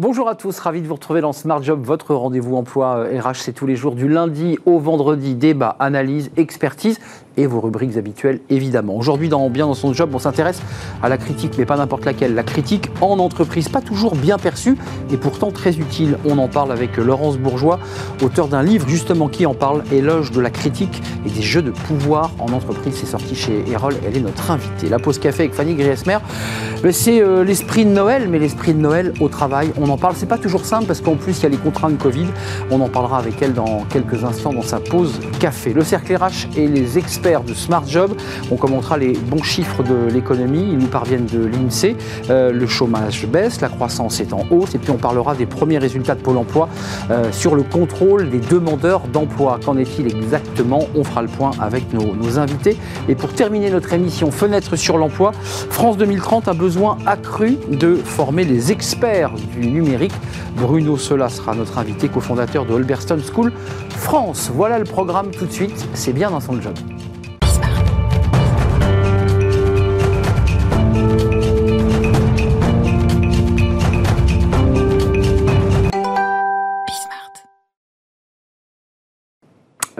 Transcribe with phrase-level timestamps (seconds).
[0.00, 3.32] Bonjour à tous, ravi de vous retrouver dans Smart Job, votre rendez-vous emploi RH, euh,
[3.34, 6.98] c'est tous les jours du lundi au vendredi, débat, analyse, expertise
[7.36, 8.96] et vos rubriques habituelles évidemment.
[8.96, 10.62] Aujourd'hui dans Bien dans son job, on s'intéresse
[11.02, 12.34] à la critique, mais pas n'importe laquelle.
[12.34, 14.76] La critique en entreprise, pas toujours bien perçue
[15.10, 16.18] et pourtant très utile.
[16.24, 17.78] On en parle avec Laurence Bourgeois,
[18.22, 21.70] auteur d'un livre justement qui en parle, Éloge de la critique et des jeux de
[21.70, 22.94] pouvoir en entreprise.
[22.96, 24.88] C'est sorti chez Erol, elle est notre invitée.
[24.88, 26.18] La pause café avec Fanny Griesmer,
[26.92, 29.72] c'est euh, l'esprit de Noël, mais l'esprit de Noël au travail.
[29.80, 31.98] On en parle, c'est pas toujours simple parce qu'en plus il y a les contraintes
[31.98, 32.26] Covid.
[32.70, 35.72] On en parlera avec elle dans quelques instants dans sa pause café.
[35.72, 38.14] Le cercle RH et les experts de Smart Job.
[38.50, 40.70] On commentera les bons chiffres de l'économie.
[40.72, 41.94] Ils nous parviennent de l'INSEE.
[42.30, 44.74] Euh, le chômage baisse, la croissance est en hausse.
[44.74, 46.68] Et puis on parlera des premiers résultats de Pôle emploi
[47.10, 49.60] euh, sur le contrôle des demandeurs d'emploi.
[49.62, 50.88] Qu'en est-il exactement?
[50.94, 52.76] On fera le point avec nos, nos invités.
[53.08, 55.32] Et pour terminer notre émission Fenêtre sur l'emploi,
[55.70, 60.14] France 2030 a besoin accru de former les experts du numérique.
[60.56, 63.52] Bruno Sola sera notre invité, cofondateur de Holberston School
[63.90, 64.50] France.
[64.52, 65.86] Voilà le programme tout de suite.
[65.94, 66.74] C'est bien dans son job.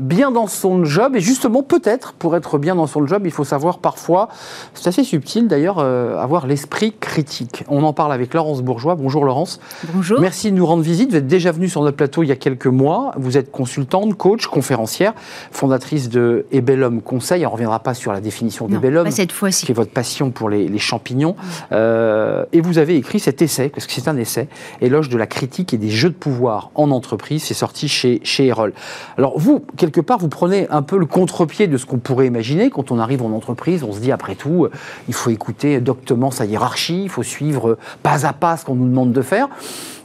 [0.00, 1.16] Bien dans son job.
[1.16, 4.28] Et justement, peut-être, pour être bien dans son job, il faut savoir parfois,
[4.74, 7.64] c'est assez subtil d'ailleurs, euh, avoir l'esprit critique.
[7.68, 8.94] On en parle avec Laurence Bourgeois.
[8.94, 9.60] Bonjour Laurence.
[9.92, 10.20] Bonjour.
[10.20, 11.10] Merci de nous rendre visite.
[11.10, 13.12] Vous êtes déjà venue sur notre plateau il y a quelques mois.
[13.16, 15.12] Vous êtes consultante, coach, conférencière,
[15.50, 17.44] fondatrice de Ebellum Conseil.
[17.46, 19.66] On ne reviendra pas sur la définition d'Ebellum, cette fois-ci.
[19.66, 21.36] qui est votre passion pour les, champignons.
[21.72, 24.48] Euh, et vous avez écrit cet essai, parce que c'est un essai,
[24.80, 27.42] Éloge de la critique et des jeux de pouvoir en entreprise.
[27.42, 28.72] C'est sorti chez, chez Erol.
[29.18, 32.70] Alors vous, quelque part, vous prenez un peu le contre-pied de ce qu'on pourrait imaginer.
[32.70, 34.70] Quand on arrive en entreprise, on se dit, après tout, euh,
[35.08, 38.88] il faut écouter doctement sa hiérarchie, il faut suivre pas à pas ce qu'on nous
[38.88, 39.48] demande de faire.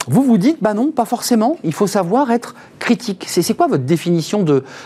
[0.08, 3.24] Vous vous dites, bah non, pas forcément, il faut savoir être critique.
[3.28, 4.44] C'est quoi votre définition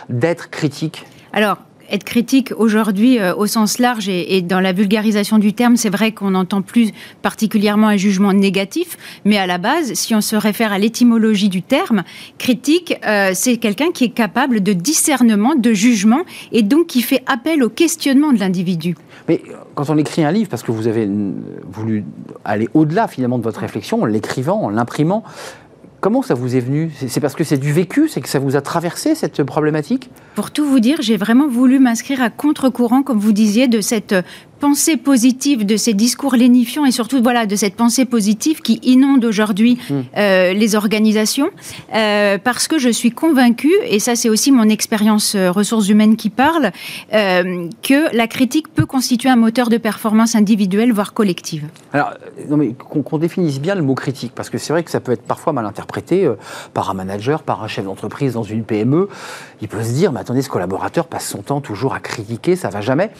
[0.09, 1.07] d'être critique?
[1.33, 1.59] Alors,
[1.91, 6.13] être critique aujourd'hui euh, au sens large et, dans la vulgarisation du terme, c'est vrai
[6.13, 6.91] qu'on n'entend plus
[7.23, 11.63] particulièrement un jugement négatif, mais à la base, si on se réfère à l'étymologie du
[11.63, 12.03] terme,
[12.39, 17.23] critique, euh, c'est quelqu'un qui est capable de discernement, de jugement, et donc qui fait
[17.27, 18.97] appel au questionnement de l'individu.
[19.29, 19.43] Mais
[19.75, 21.09] quand on écrit un livre, parce que vous avez
[21.71, 22.05] voulu
[22.45, 25.23] aller au-delà finalement de votre réflexion, en l'écrivant, en l'imprimant,
[26.01, 26.91] Comment ça vous est venu?
[27.09, 30.09] C'est parce que c'est du vécu, c'est que ça vous a traversé cette problématique?
[30.35, 34.15] Pour tout vous dire, j'ai vraiment voulu m'inscrire à contre-courant, comme vous disiez, de cette
[34.61, 39.25] pensée positive de ces discours lénifiants et surtout voilà de cette pensée positive qui inonde
[39.25, 40.01] aujourd'hui hmm.
[40.17, 41.49] euh, les organisations
[41.95, 46.17] euh, parce que je suis convaincue et ça c'est aussi mon expérience euh, ressources humaines
[46.17, 46.71] qui parle
[47.11, 51.67] que la critique peut constituer un moteur de performance individuelle voire collective.
[51.93, 52.13] Alors
[52.49, 55.13] non mais qu'on définisse bien le mot critique parce que c'est vrai que ça peut
[55.13, 56.31] être parfois mal interprété
[56.75, 59.09] par un manager, par un chef d'entreprise dans une PME.
[59.63, 62.69] Il peut se dire mais attendez ce collaborateur passe son temps toujours à critiquer, ça
[62.69, 63.11] va jamais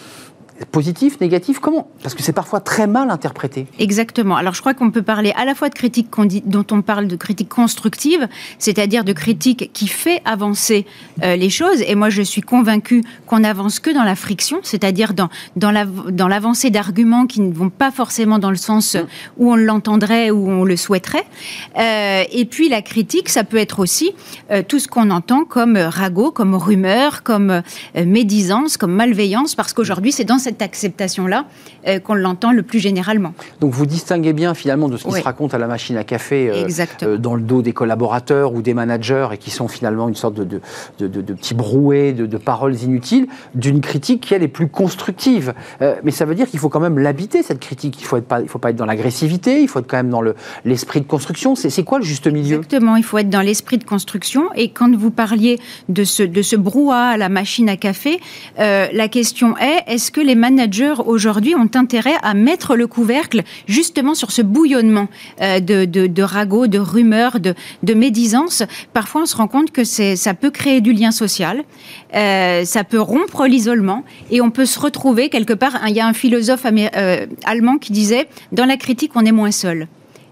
[0.67, 1.89] positif, négatif Comment?
[2.03, 3.67] Parce que c'est parfois très mal interprété.
[3.79, 4.37] Exactement.
[4.37, 6.09] Alors je crois qu'on peut parler à la fois de critique
[6.47, 8.29] dont on parle de critique constructive,
[8.59, 10.87] c'est-à-dire de critique qui fait avancer
[11.23, 11.83] euh, les choses.
[11.87, 15.85] Et moi je suis convaincue qu'on n'avance que dans la friction, c'est-à-dire dans, dans, la,
[15.85, 18.97] dans l'avancée d'arguments qui ne vont pas forcément dans le sens
[19.39, 21.27] où on l'entendrait, où on le souhaiterait.
[21.79, 24.13] Euh, et puis la critique, ça peut être aussi
[24.51, 27.63] euh, tout ce qu'on entend comme ragot, comme rumeur, comme
[27.95, 31.45] médisance, comme malveillance, parce qu'aujourd'hui c'est dans cette cette acceptation-là
[31.87, 33.33] euh, qu'on l'entend le plus généralement.
[33.61, 36.51] Donc vous distinguez bien finalement de ce qui se raconte à la machine à café
[36.51, 36.69] euh,
[37.03, 40.35] euh, dans le dos des collaborateurs ou des managers et qui sont finalement une sorte
[40.35, 40.61] de,
[40.99, 45.55] de, de, petits brouets de, paroles inutiles, d'une critique qui elle est plus constructive.
[46.03, 47.97] mais ça veut dire qu'il faut quand même l'habiter cette critique.
[48.01, 50.11] Il ne faut, pas, il faut pas être dans l'agressivité, il faut être quand même
[50.11, 50.23] dans
[50.65, 51.55] l'esprit de construction.
[51.55, 52.57] C'est quoi le juste milieu?
[52.57, 54.49] Exactement, il faut être dans l'esprit de construction.
[54.57, 58.21] Et quand vous parliez de ce, de ce brouhaha à la machine à café,
[58.59, 64.15] la question est est-ce que les managers aujourd'hui ont intérêt à mettre le couvercle justement
[64.15, 65.09] sur ce bouillonnement
[65.41, 68.65] euh, de, de, ragots, de rumeurs, de, de médisances.
[68.93, 71.63] Parfois, on se rend compte que ça peut créer du lien social,
[72.15, 75.79] euh, ça peut rompre l'isolement et on peut se retrouver quelque part.
[75.87, 79.53] Il y a un philosophe euh, allemand qui disait dans la critique, on est moins
[79.53, 79.87] seul.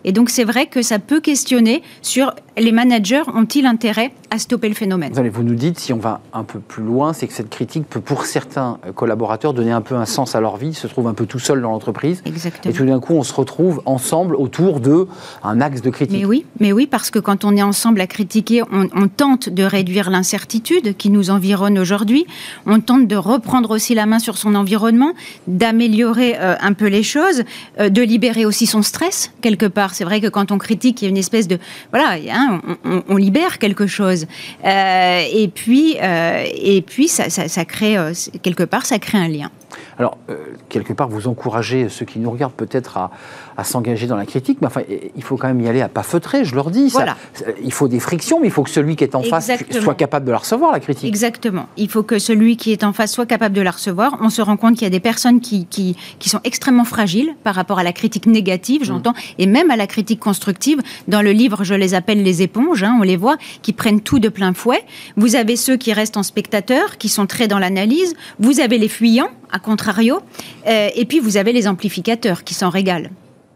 [0.08, 4.68] Et donc c'est vrai que ça peut questionner sur les managers ont-ils intérêt à stopper
[4.68, 5.12] le phénomène.
[5.12, 7.48] Vous, allez, vous nous dites, si on va un peu plus loin, c'est que cette
[7.48, 11.06] critique peut, pour certains collaborateurs, donner un peu un sens à leur vie, se trouvent
[11.06, 12.22] un peu tout seuls dans l'entreprise.
[12.26, 12.74] Exactement.
[12.74, 15.06] Et tout d'un coup, on se retrouve ensemble autour de
[15.42, 16.18] un axe de critique.
[16.18, 19.48] Mais oui, mais oui, parce que quand on est ensemble à critiquer, on, on tente
[19.48, 22.26] de réduire l'incertitude qui nous environne aujourd'hui.
[22.66, 25.12] On tente de reprendre aussi la main sur son environnement,
[25.46, 27.44] d'améliorer euh, un peu les choses,
[27.78, 29.94] euh, de libérer aussi son stress quelque part.
[29.98, 31.58] C'est vrai que quand on critique, il y a une espèce de
[31.90, 32.60] voilà, hein,
[33.08, 34.26] on, libère quelque chose.
[34.64, 37.96] Euh, et puis, euh, et puis ça, ça, ça crée
[38.42, 39.50] quelque part, ça crée un lien.
[39.98, 40.36] Alors, euh,
[40.68, 43.10] quelque part, vous encouragez ceux qui nous regardent peut-être à,
[43.58, 44.82] à s'engager dans la critique, mais enfin,
[45.16, 46.90] il faut quand même y aller à pas feutré, je leur dis.
[46.90, 47.16] Voilà.
[47.34, 49.72] Ça, il faut des frictions, mais il faut que celui qui est en Exactement.
[49.72, 51.08] face soit capable de la recevoir, la critique.
[51.08, 51.66] Exactement.
[51.76, 54.16] Il faut que celui qui est en face soit capable de la recevoir.
[54.20, 57.34] On se rend compte qu'il y a des personnes qui, qui, qui, sont extrêmement fragiles
[57.42, 60.80] par rapport à la critique négative, j'entends, et même à la critique constructive.
[61.08, 64.20] Dans le livre, je les appelle les éponges, hein, on les voit, qui prennent tout
[64.20, 64.84] de plein fouet.
[65.16, 68.14] Vous avez ceux qui restent en spectateur, qui sont très dans l'analyse.
[68.38, 70.20] Vous avez les fuyants, à contrario.
[70.68, 73.08] Euh, et puis, vous avez les amplificateurs qui s'en régalent.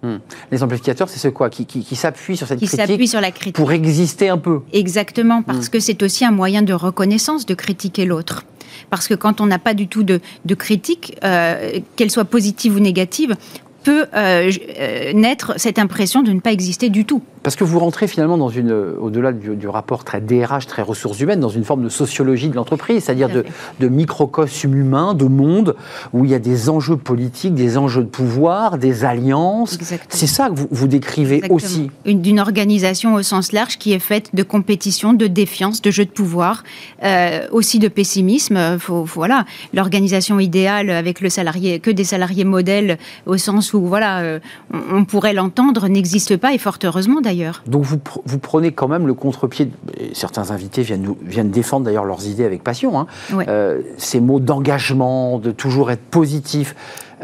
[0.02, 0.16] Hmm.
[0.50, 3.30] Les amplificateurs, c'est ce quoi Qui, qui, qui s'appuient sur cette Qui critique sur la
[3.30, 3.54] critique.
[3.54, 4.60] pour exister un peu.
[4.72, 8.44] Exactement, parce que c'est aussi un moyen de reconnaissance de critiquer l'autre.
[8.90, 12.76] Parce que quand on n'a pas du tout de, de critique, euh, qu'elle soit positive
[12.76, 13.36] ou négative,
[13.82, 17.22] peut euh, euh, naître cette impression de ne pas exister du tout.
[17.42, 21.18] Parce que vous rentrez finalement dans une, au-delà du, du rapport très DRH, très ressources
[21.18, 23.44] humaines, dans une forme de sociologie de l'entreprise, c'est-à-dire de,
[23.80, 25.74] de microcosme humain, de monde,
[26.12, 29.76] où il y a des enjeux politiques, des enjeux de pouvoir, des alliances.
[30.08, 31.56] C'est ça que vous, vous décrivez Exactement.
[31.56, 31.90] aussi.
[32.04, 36.04] Une- D'une organisation au sens large qui est faite de compétition, de défiance, de jeu
[36.04, 36.62] de pouvoir,
[37.02, 38.56] euh, aussi de pessimisme.
[38.56, 39.44] Euh, Faut, faut- voilà,
[39.74, 44.40] l'organisation idéale avec le salarié, que des salariés modèles, au sens où voilà, euh,
[44.72, 47.62] on, on pourrait l'entendre, n'existe pas et fort heureusement d'ailleurs.
[47.66, 49.70] Donc vous, vous prenez quand même le contre-pied,
[50.12, 53.06] certains invités viennent, nous, viennent défendre d'ailleurs leurs idées avec passion, hein.
[53.32, 53.44] Ouais.
[53.48, 56.74] Euh, ces mots d'engagement, de toujours être positif.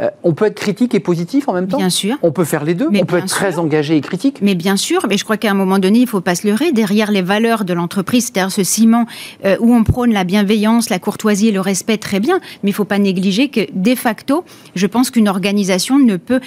[0.00, 2.16] Euh, on peut être critique et positif en même temps Bien sûr.
[2.22, 4.76] On peut faire les deux Mais On peut être très engagé et critique Mais bien
[4.76, 6.72] sûr, mais je crois qu'à un moment donné, il faut pas se leurrer.
[6.72, 9.06] Derrière les valeurs de l'entreprise, c'est-à-dire ce ciment
[9.44, 12.40] euh, où on prône la bienveillance, la courtoisie et le respect, très bien.
[12.62, 16.40] Mais il faut pas négliger que, de facto, je pense qu'une organisation ne peut.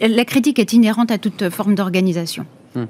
[0.00, 2.46] La critique est inhérente à toute forme d'organisation.
[2.74, 2.84] Hmm.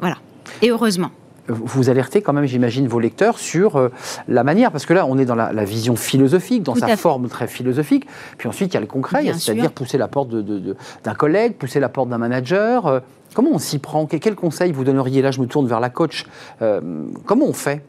[0.00, 0.18] Voilà.
[0.62, 1.10] Et heureusement.
[1.48, 3.88] Vous alertez quand même, j'imagine, vos lecteurs sur euh,
[4.28, 6.96] la manière, parce que là, on est dans la, la vision philosophique, dans Tout sa
[6.96, 8.06] forme très philosophique.
[8.38, 11.88] Puis ensuite, il y a le concret, c'est-à-dire pousser la porte d'un collègue, pousser la
[11.88, 12.86] porte d'un manager.
[12.86, 13.00] Euh,
[13.34, 14.06] comment on s'y prend?
[14.06, 15.22] Quel, quel conseil vous donneriez?
[15.22, 16.26] Là, je me tourne vers la coach.
[16.60, 16.80] Euh,
[17.26, 17.82] comment on fait?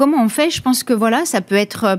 [0.00, 1.98] Comment on fait Je pense que voilà, ça peut être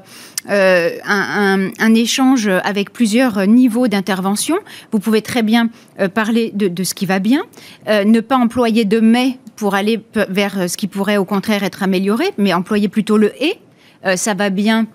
[0.50, 4.56] euh, un, un- échange avec plusieurs niveaux d'intervention.
[4.92, 5.70] Vous pouvez très bien
[6.00, 7.44] euh, parler de, ce qui va bien,
[7.88, 11.84] euh, ne pas employer de mais pour aller vers ce qui pourrait au contraire être
[11.84, 13.60] amélioré, mais employer plutôt le et.
[14.08, 14.88] Euh, ça va bien.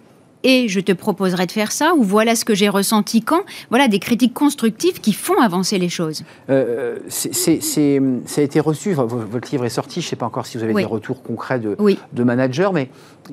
[0.48, 3.40] Et je te proposerai de faire ça, ou voilà ce que j'ai ressenti quand.
[3.68, 6.22] Voilà des critiques constructives qui font avancer les choses.
[6.50, 10.56] Euh, ça a été reçu, votre livre est sorti, je ne sais pas encore si
[10.56, 10.82] vous avez Oui.
[10.82, 11.98] des retours concrets de, Oui.
[12.12, 12.88] de managers, mais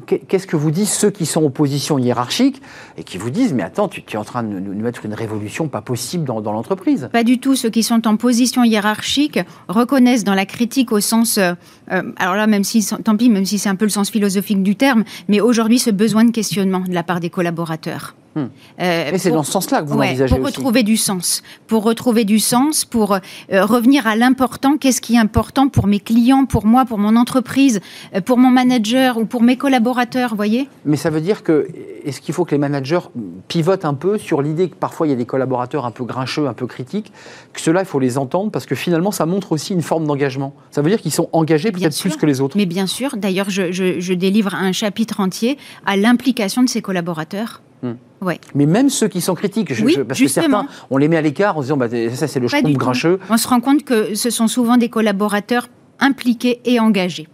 [0.05, 2.61] qu'est-ce que vous disent ceux qui sont en position hiérarchique
[2.97, 5.67] et qui vous disent, mais attends, tu, es en train de nous mettre une révolution
[5.67, 7.09] pas possible dans, dans l'entreprise?
[7.11, 7.55] Pas du tout.
[7.55, 11.53] Ceux qui sont en position hiérarchique reconnaissent dans la critique au sens, euh,
[11.91, 14.63] euh, alors là, même si, tant pis, même si c'est un peu le sens philosophique
[14.63, 18.15] du terme, mais aujourd'hui, ce besoin de questionnement de la part des collaborateurs.
[18.35, 20.55] Euh, Et c'est dans ce sens-là que vous Ouais, l'envisagez pour aussi.
[20.57, 23.19] retrouver du sens, pour retrouver du sens, pour euh,
[23.65, 24.77] revenir à l'important.
[24.77, 27.79] Qu'est-ce qui est important pour mes clients, pour moi, pour mon entreprise,
[28.15, 30.67] euh, pour mon manager ou pour mes collaborateurs, voyez?
[30.85, 31.67] Mais ça veut dire que,
[32.05, 32.99] est-ce qu'il faut que les managers
[33.47, 36.47] pivotent un peu sur l'idée que parfois il y a des collaborateurs un peu grincheux,
[36.47, 37.11] un peu critiques,
[37.53, 40.53] que ceux-là, il faut les entendre parce que finalement, ça montre aussi une forme d'engagement.
[40.71, 42.57] Ça veut dire qu'ils sont engagés peut-être plus que les autres.
[42.57, 46.81] Mais bien sûr, d'ailleurs, je, je- je délivre un chapitre entier à l'implication de ces
[46.81, 47.61] collaborateurs.
[48.21, 48.39] Ouais.
[48.55, 50.63] Mais même ceux qui sont critiques, je- Oui, je- parce justement.
[50.63, 52.73] que certains, on les met à l'écart en se disant, bah, ça c'est le tout.
[52.77, 53.19] grincheux.
[53.29, 55.67] On se rend compte que ce sont souvent des collaborateurs
[55.99, 57.27] impliqués et engagés.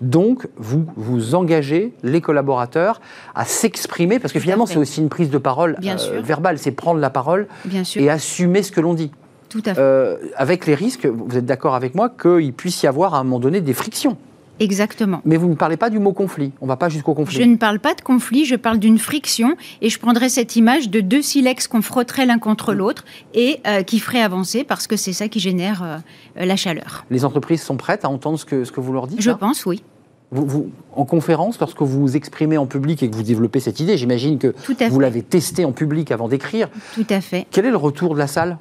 [0.00, 3.00] Donc, vous, vous engagez les collaborateurs
[3.34, 6.22] à s'exprimer, parce que finalement, c'est aussi une prise de parole Bien euh, sûr.
[6.22, 9.10] verbale, c'est prendre la parole Bien sûr, et assumer ce que l'on dit.
[9.50, 9.80] tout à fait.
[9.80, 13.24] Euh, avec les risques, vous êtes d'accord avec moi, qu'il puisse y avoir à un
[13.24, 14.16] moment donné des frictions.
[14.62, 15.20] Exactement.
[15.24, 16.52] Mais vous ne parlez pas du mot conflit.
[16.60, 17.36] On ne va pas jusqu'au conflit.
[17.36, 20.88] Je ne parle pas de conflit, je parle d'une friction et je prendrais cette image
[20.88, 23.04] de deux silex qu'on frotterait l'un contre l'autre
[23.34, 25.96] et euh, qui ferait avancer parce que c'est ça qui génère euh,
[26.40, 27.04] euh, la chaleur.
[27.10, 29.36] Les entreprises sont prêtes à entendre ce que, ce que vous leur dites Je là
[29.36, 29.82] pense, oui.
[30.30, 33.80] vous, vous- En conférence, lorsque vous vous exprimez en public et que vous développez cette
[33.80, 34.54] idée, j'imagine que
[34.90, 36.68] vous l'avez testée en public avant d'écrire.
[36.94, 37.46] Tout à fait.
[37.50, 38.58] Quel est le retour de la salle?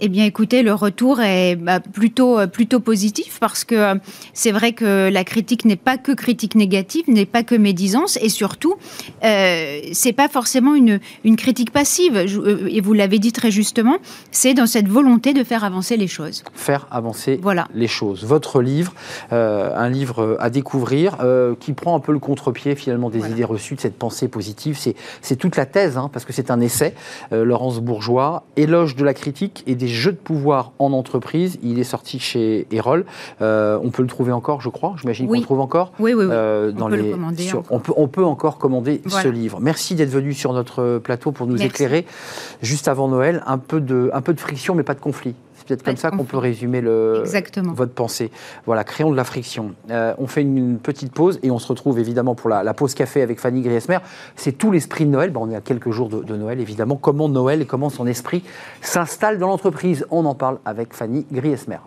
[0.00, 3.94] Eh bien, écoutez, le retour est bah, plutôt, euh, plutôt positif parce que euh,
[4.32, 8.28] c'est vrai que la critique n'est pas que critique négative, n'est pas que médisance et
[8.28, 8.74] surtout,
[9.24, 12.16] euh, c'est pas forcément une, une critique passive.
[12.16, 13.98] Euh, et vous l'avez dit très justement,
[14.30, 16.42] c'est dans cette volonté de faire avancer les choses.
[16.54, 17.68] Faire avancer voilà.
[17.74, 18.24] les choses.
[18.24, 18.94] Votre livre,
[19.30, 21.18] un livre à découvrir
[21.60, 24.78] qui prend un peu le contre-pied finalement des idées reçues, de cette pensée positive.
[25.22, 26.94] C'est toute la thèse, hein, parce que c'est un essai.
[27.30, 31.58] Laurence Bourgeois, éloge de la critique et des des jeux de pouvoir en entreprise.
[31.62, 33.04] Il est sorti chez Erol.
[33.42, 34.94] Euh, on peut le trouver encore, je crois.
[34.98, 35.92] J'imagine qu'on le trouve encore.
[35.98, 36.30] Oui, oui, oui.
[36.30, 39.58] Euh, on, peut le commander on, peut, on peut encore commander ce livre.
[39.60, 42.06] Merci d'être venu sur notre plateau pour nous éclairer.
[42.62, 45.34] Juste avant Noël, un peu, de, un peu de friction, mais pas de conflit.
[45.64, 47.22] C'est peut-être comme ça qu'on peut résumer le,
[47.72, 48.30] votre pensée.
[48.66, 49.74] Voilà, créons de la friction.
[49.90, 53.22] Euh, on fait une, petite pause et on se retrouve évidemment pour la, pause café
[53.22, 53.98] avec Fanny Griesmer.
[54.36, 55.32] C'est tout l'esprit de Noël.
[55.34, 56.96] on est à quelques jours de, de, Noël, évidemment.
[56.96, 58.44] Comment Noël et comment son esprit
[58.82, 60.06] s'installe dans l'entreprise?
[60.10, 61.78] On en parle avec Fanny Griesmer.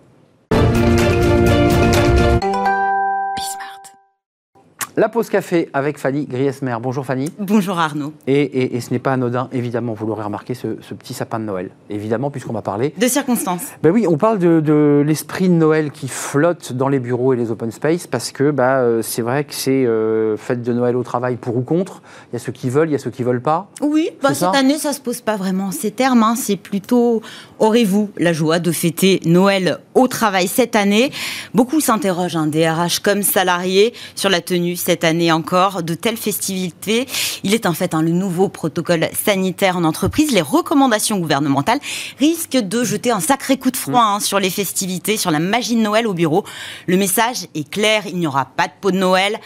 [4.99, 6.75] La pause café avec Fanny Griesmer.
[6.81, 7.29] Bonjour Fanny.
[7.37, 8.13] Bonjour Arnaud.
[8.25, 11.69] Et, ce n'est pas anodin, évidemment, vous l'aurez remarqué, ce, petit sapin de Noël.
[11.91, 12.95] Évidemment, puisqu'on va parler.
[12.97, 13.61] De circonstances.
[13.83, 17.51] Ben oui, on parle de, l'esprit de Noël qui flotte dans les bureaux et les
[17.51, 21.03] open space, parce que bah, euh, c'est vrai que c'est euh, fête de Noël au
[21.03, 22.01] travail pour ou contre.
[22.31, 23.69] Il y a ceux qui veulent, il y a ceux qui veulent pas.
[23.81, 26.23] Oui, bah, cette année, ça ne se pose pas vraiment ces termes.
[26.23, 26.33] Hein.
[26.35, 27.21] C'est plutôt
[27.59, 31.11] aurez-vous la joie de fêter Noël au travail cette année?
[31.53, 36.15] Beaucoup s'interrogent, un hein, DRH comme salarié, sur la tenue cette année encore de telles
[36.15, 37.07] festivités.
[37.43, 40.31] Il est en fait hein, le nouveau protocole sanitaire en entreprise.
[40.31, 41.79] Les recommandations gouvernementales
[42.19, 45.75] risquent de jeter un sacré coup de froid hein, sur les festivités, sur la magie
[45.75, 46.45] de Noël au bureau.
[46.85, 49.37] Le message est clair, il n'y aura pas de pot de Noël.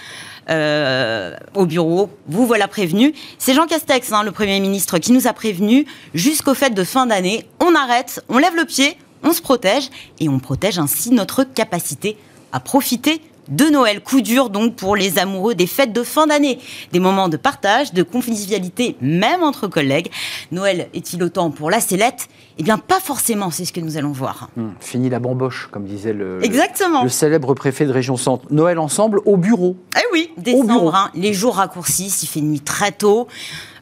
[0.50, 2.10] Euh, au bureau.
[2.28, 3.14] Vous voilà prévenu.
[3.38, 7.06] C'est Jean Castex, hein, le Premier ministre, qui nous a prévenu jusqu'au fait de fin
[7.06, 7.46] d'année.
[7.60, 12.18] On arrête, on lève le pied, on se protège et on protège ainsi notre capacité
[12.52, 14.02] à profiter de Noël.
[14.02, 16.60] Coup dur donc pour les amoureux des fêtes de fin d'année.
[16.92, 20.10] Des moments de partage, de convivialité, même entre collègues.
[20.52, 22.28] Noël est-il autant pour la sellette?
[22.58, 24.50] Eh bien, pas forcément, c'est ce que nous allons voir.
[24.56, 27.04] Hmm, fini la bamboche, comme disait le, Exactement.
[27.04, 28.46] le, célèbre préfet de région centre.
[28.52, 29.78] Noël ensemble au bureau.
[29.96, 33.28] Eh oui, décembre, hein, les jours raccourcissent, il fait nuit très tôt.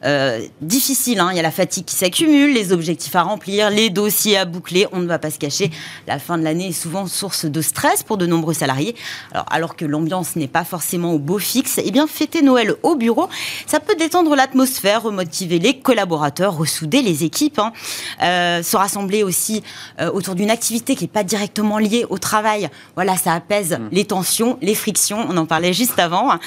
[0.06, 1.20] Euh, difficile.
[1.20, 1.30] Hein.
[1.32, 4.88] Il y a la fatigue qui s'accumule, les objectifs à remplir, les dossiers à boucler.
[4.92, 5.72] On ne va pas se cacher.
[6.08, 8.96] La fin de l'année est souvent source de stress pour de nombreux salariés.
[9.32, 12.96] Alors, alors que l'ambiance n'est pas forcément au beau fixe, eh bien, fêter Noël au
[12.96, 13.28] bureau,
[13.68, 17.74] ça peut détendre l'atmosphère, remotiver les collaborateurs, ressouder les équipes, hein.
[18.22, 19.64] euh, se rassembler aussi
[20.00, 22.70] euh, autour d'une activité qui n'est pas directement liée au travail.
[22.96, 23.90] Voilà, ça apaise mmh.
[23.92, 25.26] les tensions, les frictions.
[25.30, 26.32] On en parlait juste avant.
[26.32, 26.40] Hein.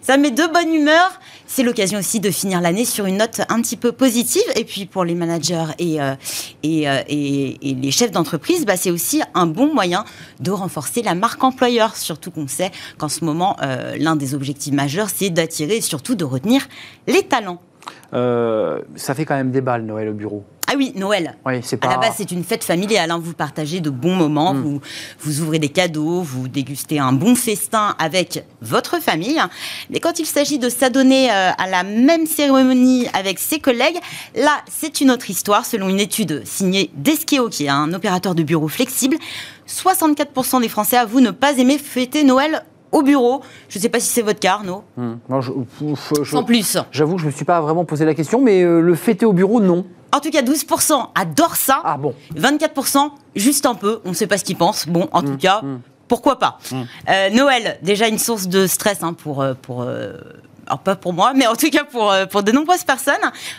[0.00, 1.20] Ça met de bonne humeur.
[1.52, 4.44] C'est l'occasion aussi de finir l'année sur une note un petit peu positive.
[4.54, 6.14] Et puis pour les managers et, euh,
[6.64, 10.04] euh, et, et, les chefs d'entreprise, bah, c'est aussi un bon moyen
[10.38, 11.96] de renforcer la marque employeur.
[11.96, 16.14] Surtout qu'on sait qu'en ce moment, euh, l'un des objectifs majeurs, c'est d'attirer et surtout
[16.14, 16.68] de retenir
[17.08, 17.60] les talents.
[18.12, 20.44] Ça fait quand même des balles Noël au bureau.
[20.72, 21.34] Ah oui, Noël.
[21.44, 21.88] Oui, c'est pas...
[21.88, 23.10] À la base, c'est une fête familiale.
[23.10, 23.20] Hein.
[23.20, 24.60] Vous partagez de bons moments, hmm.
[24.60, 24.80] vous,
[25.18, 29.40] vous ouvrez des cadeaux, vous dégustez un bon festin avec votre famille.
[29.90, 33.98] Mais quand il s'agit de s'adonner euh, à la même cérémonie avec ses collègues,
[34.36, 35.66] là, c'est une autre histoire.
[35.66, 39.16] Selon une étude signée d'Eskeo, qui est un opérateur de bureau flexible,
[39.66, 43.42] 64% des Français avouent ne pas aimer fêter Noël au bureau.
[43.68, 44.84] Je ne sais pas si c'est votre cas, Arnaud.
[44.96, 45.14] Hmm.
[46.24, 46.78] Sans plus.
[46.92, 49.32] J'avoue, je ne me suis pas vraiment posé la question, mais euh, le fêter au
[49.32, 49.84] bureau, non.
[50.12, 51.80] En tout cas, 12% adorent ça.
[51.84, 54.00] Ah bon 24%, juste un peu.
[54.04, 54.88] On ne sait pas ce qu'ils pensent.
[54.88, 55.80] Bon, en tout mmh, cas, mmh.
[56.08, 56.58] pourquoi pas.
[57.08, 60.14] Euh, Noël, déjà une source de stress hein, pour, euh, pour euh,
[60.70, 63.14] alors pas pour moi, mais en tout cas pour, euh, pour de nombreuses personnes,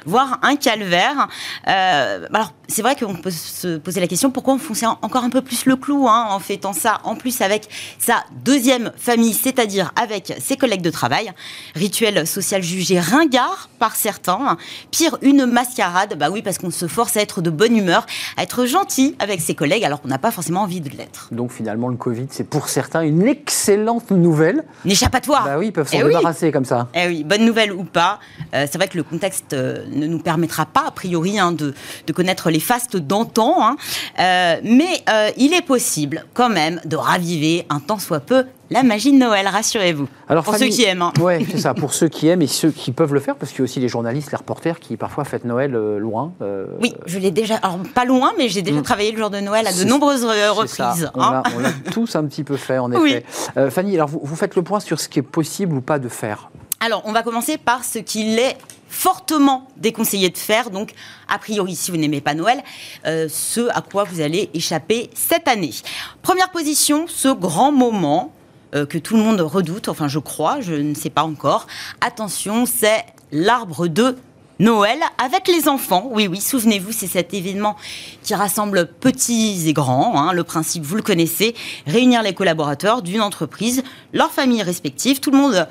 [0.06, 1.28] voire un calvaire.
[1.68, 5.30] Euh, alors c'est vrai qu'on peut se poser la question pourquoi on fonçait encore un
[5.30, 7.68] peu plus le clou hein, en fêtant ça, en plus avec
[8.00, 11.34] sa deuxième famille, c'est-à-dire avec ses collègues de travail.
[11.76, 14.58] Rituel social jugé ringard par certains.
[14.90, 18.06] Pire, une mascarade, bah oui, parce qu'on se force à être de bonne humeur,
[18.38, 21.28] à être gentil avec ses collègues alors qu'on n'a pas forcément envie de l'être.
[21.32, 24.64] Donc finalement, le Covid, c'est pour certains une excellente nouvelle.
[24.86, 25.44] N'échappatoire.
[25.44, 26.88] Bah oui, ils peuvent s'en eh débarrasser comme ça.
[26.94, 28.20] Eh oui, bonne nouvelle ou pas,
[28.54, 31.74] euh, c'est vrai que le contexte euh, ne nous permettra pas, a priori, hein, de,
[32.14, 33.78] connaître les fastes d'antan, hein.
[34.20, 35.04] euh, mais
[35.38, 39.48] il est possible quand même de raviver un tant soit peu la magie de Noël,
[39.50, 40.08] rassurez-vous.
[40.30, 41.02] Alors, pour ceux qui aiment.
[41.02, 41.12] Hein.
[41.20, 43.60] Oui, c'est ça, pour ceux qui aiment et ceux qui peuvent le faire, parce qu'il
[43.60, 46.34] y a aussi les journalistes, les reporters qui parfois fêtent Noël loin.
[46.80, 48.84] Oui, je l'ai déjà, alors pas loin, mais j'ai déjà mm.
[48.84, 51.12] travaillé le jour de Noël à de nombreuses reprises.
[51.16, 51.20] On
[51.60, 53.26] l'a tous un petit peu fait, en effet.
[53.70, 56.08] Fanny, alors vous, vous faites le point sur ce qui est possible ou pas de
[56.08, 56.50] faire
[56.84, 58.58] Alors, on va commencer par ce qu'il est
[58.90, 60.72] fortement déconseillé de faire.
[60.72, 60.94] Donc,
[61.30, 62.64] a priori, si vous n'aimez pas Noël,
[63.06, 65.76] euh, ce à quoi vous allez échapper cette année.
[66.24, 68.34] Première position, ce grand moment
[68.74, 71.68] euh, que tout le monde redoute, enfin je crois, je ne sais pas encore.
[72.02, 74.18] Attention, c'est l'arbre de
[74.58, 76.10] Noël avec les enfants.
[76.12, 77.76] Oui, oui, souvenez-vous, c'est cet événement
[78.24, 80.20] qui rassemble petits et grands.
[80.20, 80.34] Hein.
[80.34, 81.54] le principe, vous le connaissez,
[81.86, 83.84] réunir les collaborateurs d'une entreprise,
[84.14, 85.68] leurs familles respectives, tout le monde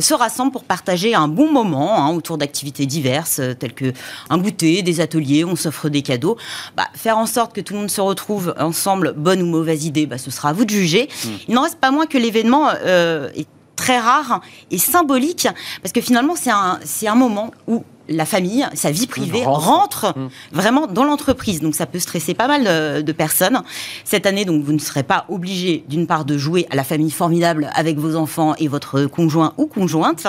[0.00, 3.92] se rassemblent pour partager un bon moment hein, autour d'activités diverses euh, telles que
[4.30, 6.36] un goûter, des ateliers, on s'offre des cadeaux.
[6.76, 10.06] Bah, faire en sorte que tout le monde se retrouve ensemble, bonne ou mauvaise idée,
[10.06, 11.08] bah, ce sera à vous de juger.
[11.08, 11.28] Mmh.
[11.48, 13.46] Il n'en reste pas moins que l'événement euh, est
[13.76, 15.48] très rare et symbolique
[15.82, 20.14] parce que finalement c'est un, c'est un moment où la famille, sa vie privée rentre,
[20.16, 20.28] mmh.
[20.52, 21.60] vraiment dans l'entreprise.
[21.60, 23.62] Donc ça peut stresser pas mal de, personnes.
[24.04, 27.10] Cette année, donc vous ne serez pas obligé d'une part de jouer à la famille
[27.10, 30.26] formidable avec vos enfants et votre conjoint ou conjointe,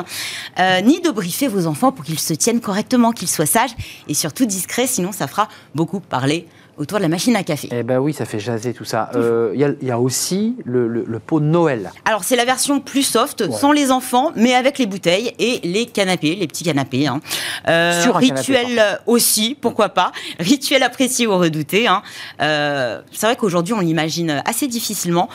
[0.59, 3.75] euh, ni de briefer vos enfants pour qu'ils se tiennent correctement, qu'ils soient sages
[4.07, 4.87] et surtout discrets.
[4.87, 7.69] Sinon, ça fera beaucoup parler autour de la machine à café.
[7.71, 9.09] Eh ben oui, ça fait jaser tout ça.
[9.15, 11.91] Euh, il y, a aussi le, pot de Noël.
[12.03, 15.85] Alors c'est la version plus soft, sans les enfants, mais avec les bouteilles et les
[15.85, 17.07] canapés, les petits canapés.
[17.07, 17.21] Hein.
[17.67, 20.11] Euh, rituel aussi, pourquoi pas.
[20.39, 21.87] Rituel apprécié ou redouté.
[21.87, 22.01] Hein.
[22.41, 25.29] Euh, c'est vrai qu'aujourd'hui on l'imagine assez difficilement.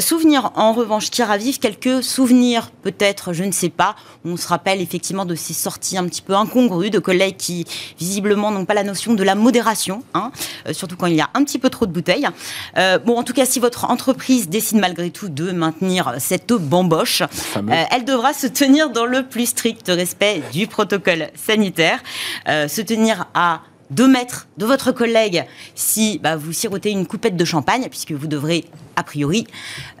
[0.00, 3.94] souvenir en revanche qui ravive quelques souvenirs, peut-être, je ne sais pas.
[4.24, 7.64] On se rappelle effectivement de ces sorties un petit peu incongrues de collègues qui
[7.98, 10.02] visiblement n'ont pas la notion de la modération.
[10.14, 10.32] Hein
[10.80, 12.28] surtout quand il y a un petit peu trop de bouteilles.
[12.76, 17.22] Euh, bon, en tout cas, si votre entreprise décide malgré tout de maintenir cette bamboche,
[17.22, 22.00] euh, elle devra se tenir dans le plus strict respect du protocole sanitaire,
[22.48, 23.60] euh, se tenir à
[23.90, 25.44] deux mètres de votre collègue
[25.74, 28.64] si bah, vous sirotez une coupette de champagne, puisque vous devrez,
[28.96, 29.46] a priori,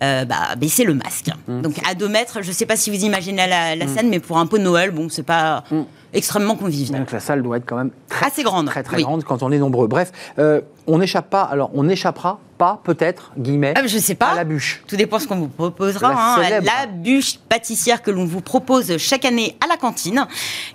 [0.00, 1.30] bah, baisser le masque.
[1.48, 1.62] Mmh.
[1.62, 3.88] Donc à deux mètres, je ne sais pas si vous imaginez la, mmh.
[3.88, 5.64] scène, mais pour un pot de Noël, bon, c'est pas...
[5.70, 5.82] Mmh
[6.12, 7.00] extrêmement convivial.
[7.00, 9.52] Donc la salle doit être quand même très, assez grande, très très grande quand on
[9.52, 9.86] est nombreux.
[9.86, 11.42] Bref, euh, on n'échappe pas.
[11.42, 14.32] Alors on n'échappera pas, peut-être, guillemets, ah, je sais pas.
[14.32, 14.82] à la bûche.
[14.86, 16.12] Tout dépend ce qu'on vous proposera.
[16.12, 16.60] La, hein.
[16.60, 20.26] la bûche pâtissière que l'on vous propose chaque année à la cantine.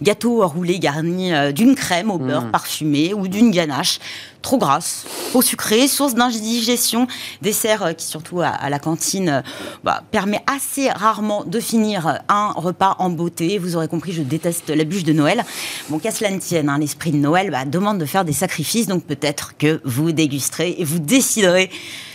[0.01, 2.51] Gâteau roulé garni euh, d'une crème au beurre mmh.
[2.51, 3.99] parfumé ou d'une ganache
[4.45, 7.07] trop grasse, trop sucrée, source d'indigestion,
[7.41, 9.41] dessert euh, qui surtout à, la cantine
[9.83, 13.57] bah, permet assez rarement de finir un repas en beauté.
[13.57, 15.43] Vous aurez compris, je déteste la bûche de Noël.
[15.89, 18.85] Bon, qu'à cela ne tienne, hein, l'esprit de Noël bah, demande de faire des sacrifices,
[18.85, 21.71] donc peut-être que vous dégusterez et vous déciderez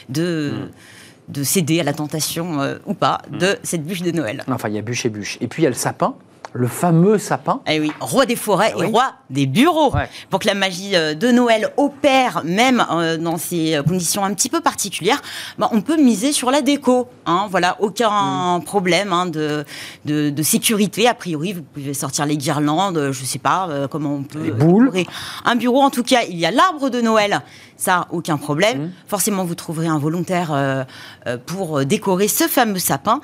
[0.08, 0.52] de...
[0.52, 1.32] Mm.
[1.32, 3.56] de céder à la tentation euh, ou pas de mm.
[3.64, 4.44] cette bûche de Noël.
[4.46, 5.36] Enfin, il y a bûche et bûche.
[5.40, 6.14] Et puis il y a le sapin
[6.52, 7.60] le fameux sapin.
[7.66, 9.92] Eh oui, roi des forêts et roi des bureaux.
[10.28, 14.48] Pour que la magie euh, de Noël opère, même euh, dans ces conditions un petit
[14.48, 15.22] peu particulières,
[15.58, 17.08] bah, on peut miser sur la déco.
[17.26, 18.64] Hein, voilà, aucun mm.
[18.64, 19.64] problème hein, de,
[20.04, 21.06] de, sécurité.
[21.06, 24.42] A priori, vous pouvez sortir les guirlandes, je ne sais pas euh, comment on peut.
[24.42, 24.90] Les boules.
[25.44, 27.40] Un bureau, en tout cas, il y a l'arbre de Noël.
[27.76, 28.86] Ça, aucun problème.
[28.86, 28.92] Mm.
[29.06, 30.86] Forcément, vous trouverez un volontaire
[31.46, 33.20] pour décorer ce fameux sapin.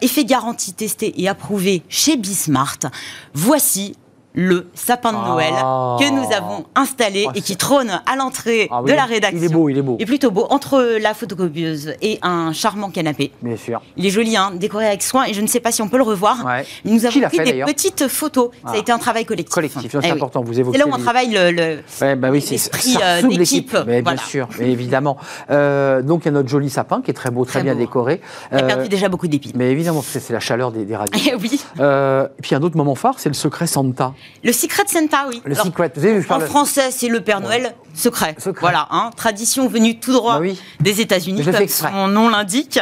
[0.00, 2.86] effet garantie testé et approuvé chez Bismart.
[3.34, 3.94] Voici
[4.34, 5.96] le sapin de Noël ah.
[6.00, 9.38] que nous avons installé et qui trône à l'entrée ah de la rédaction.
[9.38, 9.96] Il est beau, il est beau.
[9.98, 10.46] Il est plutôt beau.
[10.50, 13.32] Entre la photocopieuse et un charmant canapé.
[13.42, 13.82] Bien sûr.
[13.96, 15.98] Il est joli, hein, décoré avec soin et je ne sais pas si on peut
[15.98, 16.46] le revoir.
[16.84, 18.50] Nous avons pris des petites photos.
[18.64, 18.78] Ça a ah.
[18.78, 19.54] été un travail collectif.
[19.54, 20.42] Collectif, c'est eh important.
[20.42, 20.78] Vous évoquez.
[20.78, 21.82] C'est là où on travaille le,
[22.14, 23.76] bah l'esprit euh, d'équipe.
[23.76, 25.16] Bien sûr, évidemment.
[25.50, 28.20] Euh, donc il y a notre joli sapin qui est très beau, très, bien décoré.
[28.50, 29.52] Il a perdu euh, déjà beaucoup d'épis.
[29.54, 31.12] Mais évidemment, c'est la chaleur des, des radios.
[31.24, 31.60] Eh oui.
[31.78, 34.12] et puis un autre moment phare, c'est le secret Santa.
[34.44, 35.40] Le Secret Santa, oui.
[35.44, 38.36] Le Secret, vous avez En français, c'est le Père Noël secret.
[38.60, 40.46] Voilà, hein, tradition venue tout droit bah
[40.80, 42.80] des États-Unis, comme son nom l'indique.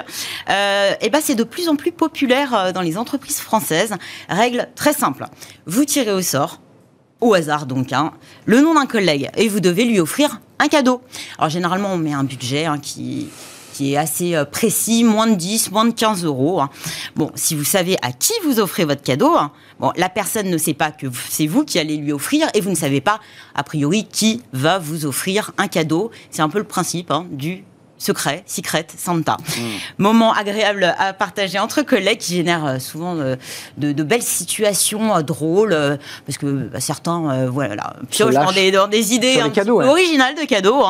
[0.48, 3.94] Euh, et ben, c'est de plus en plus populaire euh, dans les entreprises françaises.
[4.28, 5.26] Règle très simple.
[5.66, 6.60] Vous tirez au sort,
[7.20, 8.12] au hasard donc, hein,
[8.46, 11.02] le nom d'un collègue et vous devez lui offrir un cadeau.
[11.38, 13.28] Alors généralement, on met un budget hein, qui
[13.72, 16.60] qui est assez euh, précis, moins de 10, moins de 15 euros.
[16.60, 16.70] Hein.
[17.16, 20.58] Bon, si vous savez à qui vous offrez votre cadeau, hein, bon, la personne ne
[20.58, 23.20] sait pas que c'est vous qui allez lui offrir et vous ne savez pas,
[23.54, 26.10] a priori, qui va vous offrir un cadeau.
[26.30, 27.64] C'est un peu le principe hein, du
[27.98, 29.36] secret, secret, Santa.
[29.38, 29.62] Hmm.
[29.98, 33.36] Moment agréable à partager entre collègues qui génère euh, souvent euh,
[33.76, 35.76] de, belles situations drôles,
[36.26, 40.82] parce que bah, certains voilà, piochent dans des, dans des idées originales de cadeaux.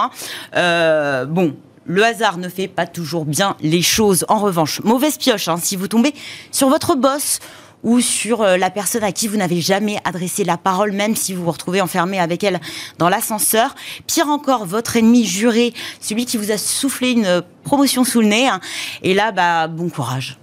[1.33, 1.55] bon,
[1.87, 4.25] le hasard ne fait pas toujours bien les choses.
[4.29, 6.15] En revanche, mauvaise pioche hein, si vous tombez
[6.53, 7.41] sur votre boss
[7.83, 11.35] ou sur euh, la personne à qui vous n'avez jamais adressé la parole, même si
[11.35, 12.61] vous vous retrouvez enfermé avec elle
[12.99, 13.75] dans l'ascenseur.
[14.07, 18.49] Pire encore, votre ennemi juré, celui qui vous a soufflé une promotion sous le nez.
[18.49, 18.61] Hein.
[19.03, 20.39] Et là, bah, bon courage.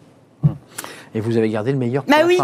[1.13, 2.37] Et vous avez gardé le meilleur pour bah oui.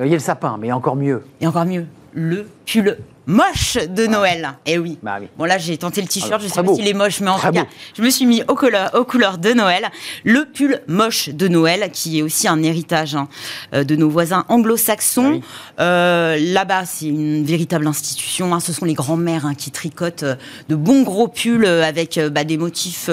[0.00, 1.24] Il y a le sapin, mais encore mieux.
[1.40, 4.54] Et encore mieux, le pull moche de Noël.
[4.66, 4.98] Eh oui.
[5.02, 5.28] Bah oui.
[5.36, 7.36] Bon là j'ai tenté le t-shirt, Alors, je sais pas s'il est moche, mais en
[7.36, 7.68] tout cas, beau.
[7.96, 9.88] je me suis mis aux couleurs, aux couleurs de Noël.
[10.24, 13.28] Le pull moche de Noël, qui est aussi un héritage hein,
[13.74, 15.26] euh, de nos voisins anglo-saxons.
[15.26, 15.42] Ah oui.
[15.80, 18.54] Euh, Là-bas, c'est une véritable institution.
[18.54, 18.60] hein.
[18.60, 20.34] Ce sont les grands-mères hein, qui tricotent euh,
[20.70, 23.10] de bons gros pulls avec bah, des motifs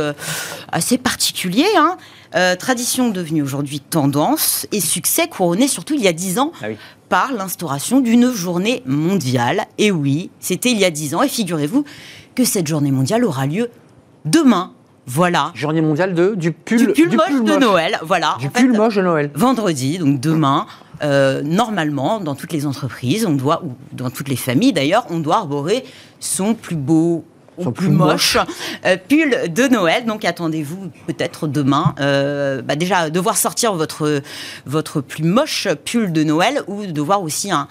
[0.72, 1.66] assez particuliers.
[1.78, 1.98] hein.
[2.36, 6.66] Euh, tradition devenue aujourd'hui tendance et succès couronné surtout il y a dix ans Ah
[6.68, 6.76] oui.
[7.16, 9.68] Par l'instauration d'une journée mondiale.
[9.78, 11.24] Et oui, c'était il y a dix ans.
[11.24, 11.86] Et figurez-vous
[12.36, 13.70] que cette journée mondiale aura lieu
[14.26, 14.74] demain.
[15.06, 15.54] Voilà.
[15.56, 17.98] Journée mondiale de, du pull, Du pull du moche pull de Noël.
[18.04, 18.36] Voilà.
[18.42, 19.32] Du En fait, pull moche de Noël.
[19.34, 20.66] vendredi, donc demain,
[21.04, 25.20] euh, normalement, dans toutes les entreprises, on doit, ou dans toutes les familles d'ailleurs, on
[25.20, 25.86] doit arborer
[26.20, 27.24] son plus beau
[27.58, 28.38] ou plus plus moche
[28.86, 30.06] euh, pull de Noël.
[30.06, 34.22] Donc attendez-vous peut-être demain, euh, bah, déjà de voir sortir votre
[34.66, 37.68] votre plus moche pull de Noël ou de voir aussi un,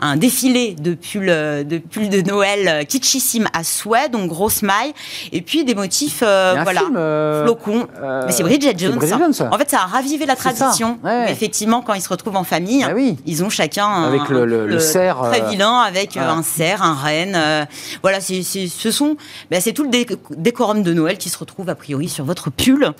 [0.00, 4.62] un défilé de pull euh, de pull de Noël euh, kitschissime à souhait, donc grosse
[4.62, 4.92] maille,
[5.32, 7.86] et puis des motifs euh, un voilà film, euh, flocons.
[8.26, 8.96] Mais c'est Bridget Jones.
[8.96, 9.48] Bridget Jones.
[9.52, 10.98] En fait, ça a ravivé la tradition.
[11.04, 11.30] ouais.
[11.30, 13.16] Effectivement, quand ils se retrouvent en famille, Ah oui.
[13.26, 16.94] ils ont chacun un, Avec le- le- le cerf, très vilain avec un cerf, un
[16.94, 17.66] renne.
[18.02, 19.16] voilà, c'est, c'est- ce sont,
[19.50, 20.06] ben, c'est tout le dé-
[20.36, 22.90] décorum de Noël qui se retrouve a priori sur votre pull.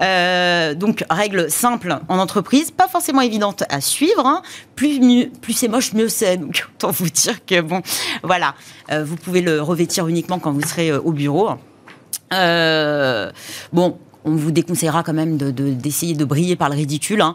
[0.00, 4.26] Euh, donc, règle simple en entreprise, pas forcément évidente à suivre.
[4.26, 4.42] hein.
[4.74, 5.00] Plus,
[5.54, 6.36] c'est moche, mieux c'est.
[6.36, 7.82] Donc, autant vous dire que bon,
[8.22, 8.54] voilà,
[8.92, 11.48] Euh, vous pouvez le revêtir uniquement quand vous serez euh, au bureau.
[13.72, 17.20] Bon, on vous déconseillera quand même de- de- d'essayer de, briller par le ridicule.
[17.20, 17.34] hein.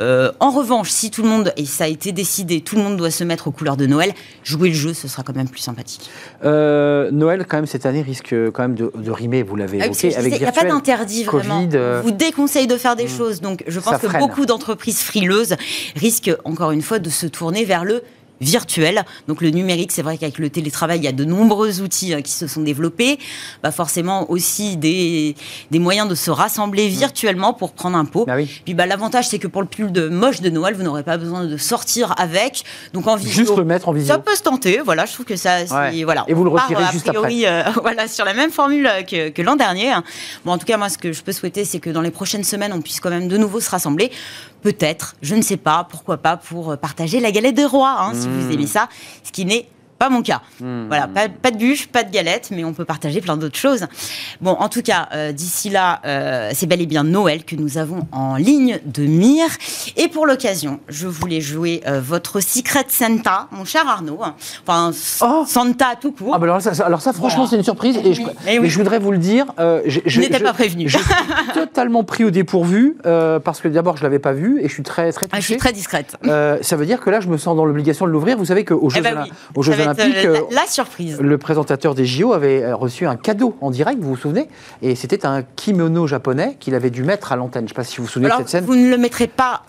[0.00, 2.96] Euh, en revanche, si tout le monde, et ça a été décidé, tout le monde
[2.96, 4.12] doit se mettre aux couleurs de Noël,
[4.44, 6.08] jouer le jeu, ce sera quand même plus sympathique.
[6.44, 9.86] Euh, Noël, quand même, cette année, risque quand même de, de rimer, vous l'avez Ah
[9.86, 11.64] évoqué, je avec Il n'y a pas d'interdit vraiment.
[11.64, 13.40] Covid, euh, On vous déconseille de faire des choses.
[13.40, 14.20] Donc je pense Ça que freine.
[14.20, 15.56] beaucoup d'entreprises frileuses
[15.96, 18.02] risquent encore une fois de se tourner vers le
[18.40, 19.04] virtuel.
[19.26, 22.22] Donc le numérique, c'est vrai qu'avec le télétravail, il y a de nombreux outils hein,
[22.22, 23.18] qui se sont développés.
[23.62, 25.34] Bah, forcément aussi des,
[25.70, 28.26] des moyens de se rassembler virtuellement pour prendre un pot.
[28.28, 28.48] Ah oui.
[28.64, 31.16] Puis bah, l'avantage, c'est que pour le pull de moche de Noël, vous n'aurez pas
[31.16, 32.64] besoin de sortir avec.
[32.92, 34.12] Donc en visio, Juste le mettre en visio.
[34.12, 36.04] ça peut se tenter, voilà, je trouve que ça, Ouais.
[36.04, 36.24] voilà.
[36.28, 38.86] Et vous le On part, retirez a juste priori, euh, voilà, sur la même formule
[38.86, 39.92] euh, que, que l'an dernier.
[40.44, 42.44] Bon, en tout cas, moi, ce que je peux souhaiter, c'est que dans les prochaines
[42.44, 44.10] semaines, on puisse quand même de nouveau se rassembler.
[44.62, 48.26] Peut-être, je ne sais pas, pourquoi pas, pour partager la galette des rois, hein, si
[48.28, 48.40] Mmh.
[48.40, 48.88] vous aimez ça,
[49.22, 49.68] ce qui n'est
[49.98, 50.42] pas mon cas.
[50.60, 53.86] Voilà, pas, pas de bûche, pas de galette, mais on peut partager plein d'autres choses.
[54.40, 57.78] Bon, en tout cas, euh, d'ici là, euh, c'est bel et bien Noël que nous
[57.78, 59.48] avons en ligne de mire.
[59.96, 64.20] Et pour l'occasion, je voulais jouer euh, votre Secret Santa, mon cher Arnaud.
[64.66, 66.32] Enfin, s- Oh Santa tout court.
[66.34, 67.50] Ah bah alors, ça, ça- alors ça, franchement, Voilà.
[67.50, 67.96] c'est une surprise.
[68.04, 68.68] Et je, Oui, mais oui.
[68.70, 69.46] je voudrais vous le dire.
[69.58, 70.88] euh, je Je n'étais pas prévenue.
[70.88, 71.06] Je suis
[71.54, 74.82] totalement pris au dépourvu euh, parce que d'abord, je l'avais pas vu et je suis
[74.82, 76.16] très très Ah, je suis très discrète.
[76.26, 78.36] Euh, ça veut dire que là, je me sens dans l'obligation de l'ouvrir.
[78.38, 81.18] Vous savez Jeux, Eh ben oui, Jeux Olympiques, euh, la, la surprise.
[81.20, 84.48] le présentateur des JO avait euh, reçu un cadeau en direct, vous vous souvenez?
[84.82, 87.62] Et c'était un kimono japonais qu'il avait dû mettre à l'antenne.
[87.62, 88.64] Je ne sais pas si vous vous souvenez Alors, de cette scène.
[88.64, 89.62] vous ne le mettrez pas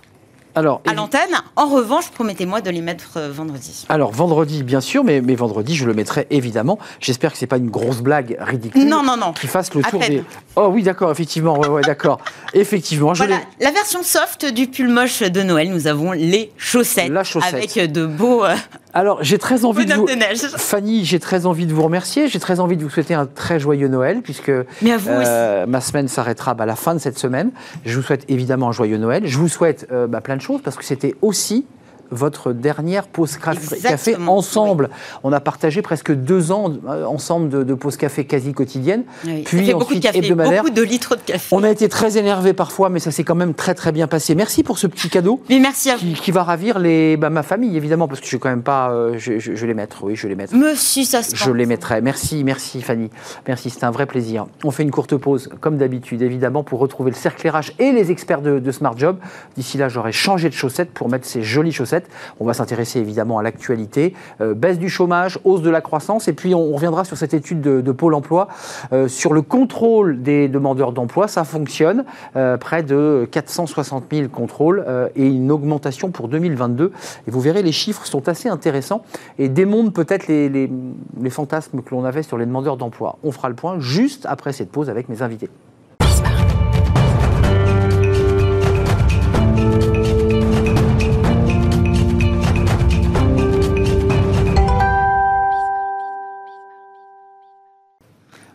[0.56, 1.30] Alors, à l'antenne.
[1.56, 3.86] En revanche, promettez-moi de les mettre euh, vendredi.
[3.90, 6.80] alors, vendredi, bien sûr, mais, mais vendredi, je le mettrai évidemment.
[7.00, 8.88] J'espère que c'est pas une grosse blague ridicule.
[8.88, 9.34] Non, non, non.
[9.34, 10.10] Qui fasse le À tour peine.
[10.10, 10.24] des.
[10.56, 12.20] Oh oui, d'accord, effectivement, ouais, ouais, d'accord.
[12.54, 17.10] effectivement, je Voilà, la version soft du pull moche de Noël, nous avons les chaussettes.
[17.10, 17.54] La chaussette.
[17.54, 18.56] Avec de beaux euh,
[18.94, 20.06] Alors, j'ai très envie de vous.
[20.06, 20.40] de neige.
[20.40, 22.28] Fanny, j'ai très envie de vous remercier.
[22.28, 26.54] J'ai très envie de vous souhaiter un très joyeux Noël, puisque euh, ma semaine s'arrêtera
[26.54, 27.52] bah, à la fin de cette semaine.
[27.86, 29.28] Je vous souhaite évidemment un joyeux Noël.
[29.28, 31.66] Je vous souhaite euh, bah, plein de choses, parce que c'était aussi
[32.12, 34.90] votre dernière pause café ensemble.
[35.24, 39.44] On a partagé presque deux ans euh, ensemble de, de pause café quasi quotidienne, Oui,
[39.44, 40.64] puis fait beaucoup de ensuite café, hebdomadaire.
[40.64, 41.56] beaucoup de litres de café.
[41.56, 44.36] On a été très énervés parfois, mais ça s'est quand même très très bien passé.
[44.36, 46.06] Merci pour ce petit cadeau Mais merci à vous.
[46.08, 48.64] qui, qui va ravir les, bah, ma famille évidemment, parce que je vais quand même
[48.64, 50.56] pas, euh, je, je- les mettre, oui, je les mettre.
[50.56, 52.02] Monsieur, ça se Je les mettrai.
[52.02, 53.10] Merci, merci Fanny.
[53.48, 54.48] Merci, c'était un vrai plaisir.
[54.64, 58.10] On fait une courte pause, comme d'habitude, évidemment, pour retrouver le cercle RH et les
[58.12, 59.18] experts de, de Smart Job.
[59.56, 61.99] D'ici là, j'aurai changé de chaussettes pour mettre ces jolies chaussettes.
[62.40, 66.34] On va s'intéresser évidemment à l'actualité, Euh, baisse du chômage, hausse de la croissance, et
[66.34, 68.48] puis on, reviendra sur cette étude de, Pôle Emploi
[68.94, 71.28] euh, sur le contrôle des demandeurs d'emploi.
[71.28, 74.86] Ça fonctionne, euh, près de 460 000 contrôles
[75.16, 76.92] et une augmentation pour 2022.
[77.28, 79.02] Et vous verrez, les chiffres sont assez intéressants
[79.38, 83.18] et démontrent peut-être les fantasmes que l'on avait sur les demandeurs d'emploi.
[83.24, 85.50] On fera le point juste après cette pause avec mes invités.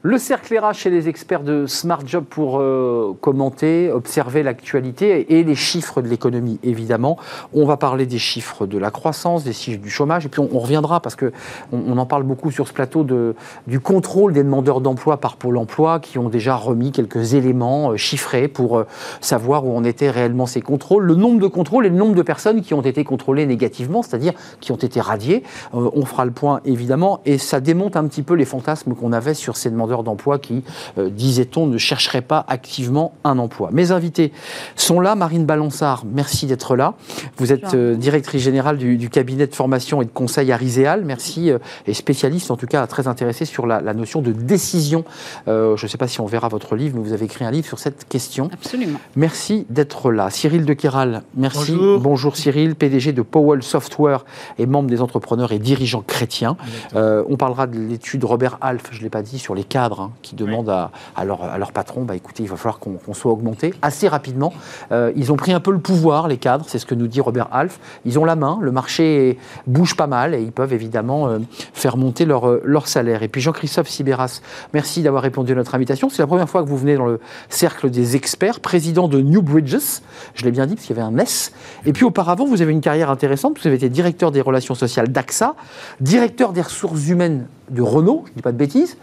[0.06, 5.44] Le cercle RH chez les experts de Smart Job pour euh, commenter, observer l'actualité et
[5.44, 7.16] les chiffres de l'économie, évidemment.
[7.54, 10.58] On va parler des chiffres de la croissance, des chiffres du chômage, et puis on,
[10.58, 11.32] reviendra parce que
[11.72, 13.34] on, en parle beaucoup sur ce plateau de,
[13.66, 17.96] du contrôle des demandeurs d'emploi par Pôle Emploi, qui ont déjà remis quelques éléments euh,
[17.96, 18.86] chiffrés pour euh,
[19.22, 22.20] savoir où en étaient réellement ces contrôles, le nombre de contrôles et le nombre de
[22.20, 25.44] personnes qui ont été contrôlées négativement, c'est-à-dire qui ont été radiées.
[25.72, 29.32] on fera le point évidemment, et ça démonte un petit peu les fantasmes qu'on avait
[29.32, 30.62] sur ces demandeurs d'emploi qui,
[30.98, 33.70] euh, disait-on, ne chercheraient pas activement un emploi.
[33.72, 34.32] Mes invités
[34.76, 35.14] sont là.
[35.14, 36.94] Marine Balançard, merci d'être là.
[37.36, 41.04] Vous êtes euh, directrice générale du, cabinet de formation et de conseil Ariséal.
[41.04, 45.04] Merci, euh, et spécialiste en tout cas très intéressé sur la, notion de décision.
[45.46, 47.66] je ne sais pas si on verra votre livre, mais vous avez écrit un livre
[47.66, 48.50] sur cette question.
[48.52, 48.98] Absolument.
[49.14, 50.30] Merci d'être là.
[50.30, 51.76] Cyril de Kéral, merci.
[52.00, 52.36] Bonjour.
[52.36, 54.24] Cyril, PDG de Powell Software
[54.58, 56.56] et membre des entrepreneurs et dirigeants chrétiens.
[56.94, 60.10] on parlera de l'étude Robert Alf, je ne l'ai pas dit, sur les cadres Hein,
[60.22, 64.52] qui demandent à, leur, patron, bah, écoutez, il va falloir qu'on soit augmenté assez rapidement.
[64.92, 67.20] Euh, ils ont pris un peu le pouvoir, les cadres, c'est ce que nous dit
[67.20, 67.78] Robert Alf.
[68.04, 71.38] Ils ont la main, le marché bouge pas mal et ils peuvent évidemment euh,
[71.72, 73.22] faire monter leur, euh, leur salaire.
[73.22, 74.40] Et puis Jean-Christophe Sibéras,
[74.72, 76.08] merci d'avoir répondu à notre invitation.
[76.08, 79.42] C'est la première fois que vous venez dans le cercle des experts, président de New
[79.42, 80.00] Bridges,
[80.34, 81.52] je l'ai bien dit parce qu'il y avait un S.
[81.84, 85.08] Et puis auparavant, vous avez une carrière intéressante, vous avez été directeur des relations sociales
[85.08, 85.54] d'AXA,
[86.00, 88.96] directeur des ressources humaines de Renault, je ne dis pas de bêtises,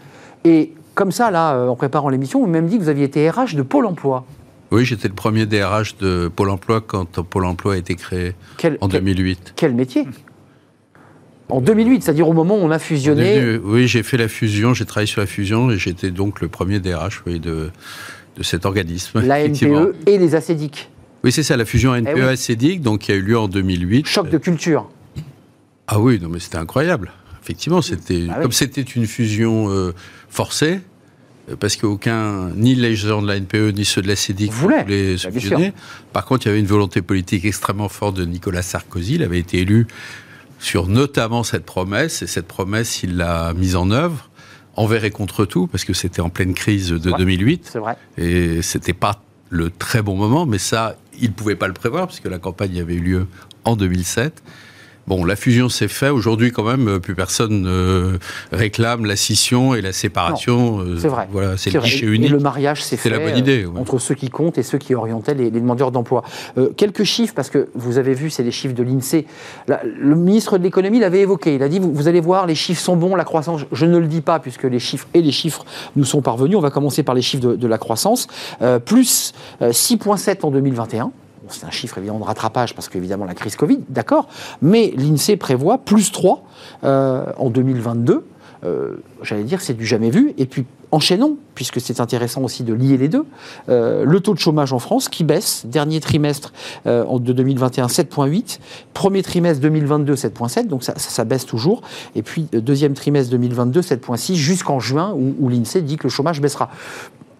[0.44, 3.28] et comme ça, là, euh, en préparant l'émission, vous m'avez dit que vous aviez été
[3.28, 4.24] RH de Pôle emploi.
[4.70, 8.34] Oui, j'étais le premier DRH de Pôle emploi quand Pôle emploi a été créé
[8.80, 9.52] en 2008.
[9.56, 10.06] Quel métier?
[11.50, 13.58] En 2008, c'est-à-dire au moment où on a fusionné.
[13.62, 16.80] oui, j'ai fait la fusion, j'ai travaillé sur la fusion et j'étais donc le premier
[16.80, 17.70] DRH de,
[18.36, 19.20] de cet organisme.
[19.20, 20.88] La NPE et les acédiques.
[21.24, 24.06] Oui, c'est ça, la fusion NPE-acédique, donc qui a eu lieu en 2008.
[24.06, 24.88] Choc de culture.
[25.86, 27.12] Ah oui, non mais c'était incroyable.
[27.42, 29.92] Effectivement, c'était ah comme c'était une fusion euh,
[30.32, 30.80] forcée,
[31.50, 35.16] euh, parce qu'aucun, ni les gens de la NPE, ni ceux de la CEDIC voulaient
[35.18, 35.72] se fusionner.
[36.12, 39.16] Par contre, il y avait une volonté politique extrêmement forte de Nicolas Sarkozy.
[39.16, 39.86] Il avait été élu
[40.58, 44.30] sur notamment cette promesse, et cette promesse, il l'a mise en œuvre
[44.74, 47.68] envers et contre tout, parce que c'était en pleine crise de 2008.
[47.70, 47.96] C'est vrai.
[48.16, 52.06] Et c'était pas le très bon moment, mais ça, il ne pouvait pas le prévoir,
[52.06, 53.26] puisque la campagne avait eu lieu
[53.64, 54.42] en 2007.
[55.06, 56.12] Bon, la fusion s'est faite.
[56.12, 58.18] Aujourd'hui, quand même, plus personne ne
[58.52, 60.80] réclame la scission et la séparation.
[60.80, 61.28] Euh, c'est vrai.
[61.30, 62.30] Voilà, c'est le guichet unique.
[62.30, 64.78] Et le mariage s'est fait la bonne idée, euh, entre ceux qui comptent et ceux
[64.78, 66.22] qui orientaient les, demandeurs d'emploi.
[66.56, 69.26] Euh, quelques chiffres, parce que vous avez vu, c'est les chiffres de l'INSEE.
[69.66, 71.56] Le ministre de l'économie l'avait évoqué.
[71.56, 73.62] Il a dit vous, allez voir, les chiffres sont bons, la croissance.
[73.72, 75.64] Je ne le dis pas puisque les chiffres et les chiffres
[75.96, 76.56] nous sont parvenus.
[76.56, 78.28] On va commencer par les chiffres de, de la croissance.
[78.84, 81.12] plus 6,7 en 2021
[81.48, 84.28] c'est un chiffre évidemment de rattrapage parce qu'évidemment la crise Covid, d'accord,
[84.60, 86.44] mais l'INSEE prévoit plus 3
[86.84, 88.24] euh, en 2022.
[88.64, 90.34] Euh, j'allais dire, c'est du jamais vu.
[90.38, 93.24] Et puis, enchaînons, puisque c'est intéressant aussi de lier les deux.
[93.68, 96.52] Euh, le taux de chômage en France qui baisse, dernier trimestre
[96.86, 98.60] de 2021, 7,8.
[98.94, 100.68] Premier trimestre 2022, 7,7.
[100.68, 101.82] Donc ça, baisse toujours.
[102.14, 106.40] Et puis, deuxième trimestre 2022, 7,6, jusqu'en juin, où, où l'INSEE dit que le chômage
[106.40, 106.70] baissera.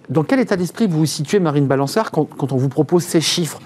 [0.08, 3.60] Dans quel état d'esprit vous vous situez, Marine Balançard, quand on vous propose ces chiffres?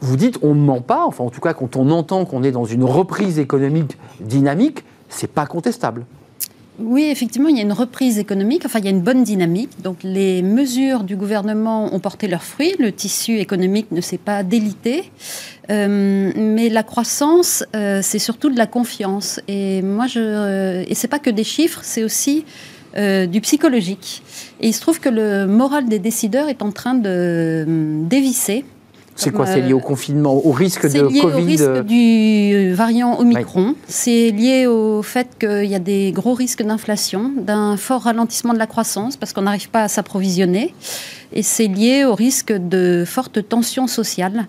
[0.00, 2.52] Vous dites on ne ment pas, enfin en tout cas quand on entend qu'on est
[2.52, 6.06] dans une reprise économique dynamique, c'est pas contestable.
[6.82, 9.82] Oui, effectivement, il y a une reprise économique, enfin il y a une bonne dynamique.
[9.82, 14.42] Donc les mesures du gouvernement ont porté leurs fruits, le tissu économique ne s'est pas
[14.42, 15.10] délité.
[15.70, 19.40] Euh, mais la croissance, euh, c'est surtout de la confiance.
[19.46, 22.44] Et moi, je, euh, et pas que des chiffres, c'est aussi
[22.96, 24.20] du psychologique.
[24.60, 27.64] Et il se trouve que le moral des décideurs est en train de
[28.08, 28.64] dévisser.
[29.16, 31.82] C'est quoi C'est lié au confinement, au risque de Covid C'est lié au risque euh
[31.82, 33.74] du variant Omicron.
[33.86, 38.58] C'est lié au fait qu'il y a des gros risques d'inflation, d'un fort ralentissement de
[38.58, 40.74] la croissance parce qu'on n'arrive pas à s'approvisionner.
[41.32, 44.46] Et c'est lié au risque de fortes tensions sociales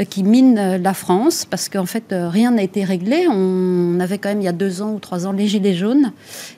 [0.00, 3.28] euh, qui minent euh, la France, parce qu'en fait, rien n'a été réglé.
[3.30, 6.12] On avait quand même, il y a deux ans ou trois ans, les gilets jaunes.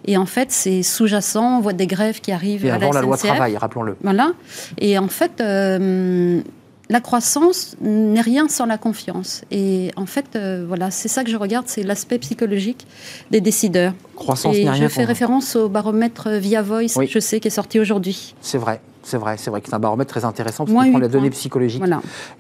[0.07, 1.59] Et en fait, c'est sous-jacent.
[1.59, 3.97] On voit des grèves qui arrivent Et à avant la, loi travail, rappelons-le.
[4.03, 4.33] Voilà.
[4.79, 5.43] Et en fait,
[6.89, 9.43] la croissance n'est rien sans la confiance.
[9.51, 12.87] Et en fait, euh, voilà, c'est ça que je regarde, c'est l'aspect psychologique
[13.31, 13.93] des décideurs.
[14.15, 17.81] Croissance Et rien je fais référence au baromètre Via Voice, je sais, qui est sorti
[17.81, 18.35] aujourd'hui.
[18.41, 18.81] C'est vrai.
[19.03, 21.31] C'est vrai, c'est vrai que c'est un baromètre très intéressant parce qu'il prend les données
[21.31, 21.81] psychologiques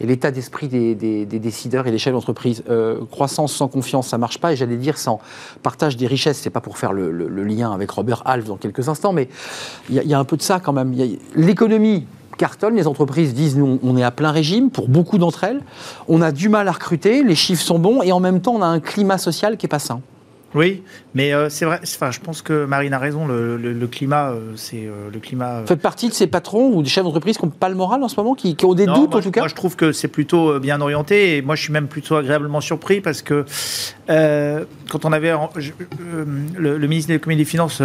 [0.01, 2.65] et l'état d'esprit des, décideurs et des chefs d'entreprise.
[2.69, 4.53] Euh, croissance sans confiance, ça marche pas.
[4.53, 5.21] Et j'allais dire sans
[5.63, 7.11] partage des richesses, c'est pas pour faire le,
[7.45, 9.29] lien avec Robert Half dans quelques instants, mais
[9.91, 10.93] il y, a un peu de ça quand même.
[11.37, 12.05] L'économie
[12.37, 15.62] cartonne, les entreprises disent nous on est à plein régime pour beaucoup d'entre elles,
[16.09, 18.62] on a du mal à recruter, les chiffres sont bons et en même temps on
[18.62, 20.01] a un climat social qui est pas sain.
[20.57, 20.83] Oui,
[21.14, 21.81] mais euh, c'est vrai.
[21.83, 23.27] Enfin, je pense que Marine a raison.
[23.27, 25.61] Le, climat, euh, c'est euh, le climat.
[25.61, 28.03] Vous faites partie de ces patrons ou des chefs d'entreprise qui n'ont pas le moral
[28.03, 29.40] en ce moment, qui, ont des doutes en tout cas.
[29.40, 31.37] Moi, je trouve que c'est plutôt bien orienté.
[31.37, 33.45] Et moi, je suis même plutôt agréablement surpris parce que
[34.09, 35.35] quand on avait
[36.57, 37.83] le, ministre de l'économie et des finances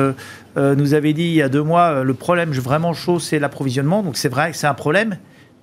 [0.56, 4.02] nous avait dit il y a deux mois, le problème vraiment chaud, c'est l'approvisionnement.
[4.02, 5.18] Donc c'est vrai que c'est un problème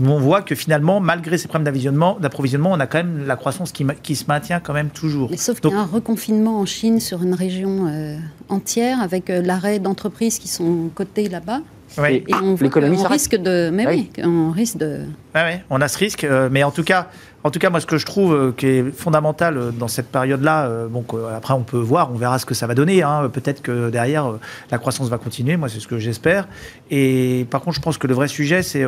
[0.07, 1.75] on voit que finalement, malgré ces problèmes
[2.21, 5.29] d'approvisionnement, on a quand même la croissance qui, qui se maintient quand même toujours.
[5.31, 8.17] Mais sauf qu'il y a un reconfinement en Chine sur une région euh,
[8.49, 11.61] entière, avec euh, l'arrêt d'entreprises qui sont cotées là-bas.
[11.97, 12.23] Oui.
[12.29, 13.71] Et on l'économie risque de.
[13.73, 15.01] Mais oui, on risque de.
[15.35, 17.09] Oui, on a ce risque, euh, mais en tout cas,
[17.43, 21.05] en tout cas, moi, ce que je trouve qui est fondamental dans cette période-là, bon,
[21.35, 23.03] après on peut voir, on verra ce que ça va donner.
[23.03, 23.31] Hein.
[23.33, 24.35] Peut-être que derrière,
[24.71, 25.57] la croissance va continuer.
[25.57, 26.47] Moi, c'est ce que j'espère.
[26.91, 28.85] Et par contre, je pense que le vrai sujet, c'est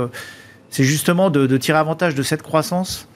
[0.70, 3.08] c'est justement de, tirer avantage de cette croissance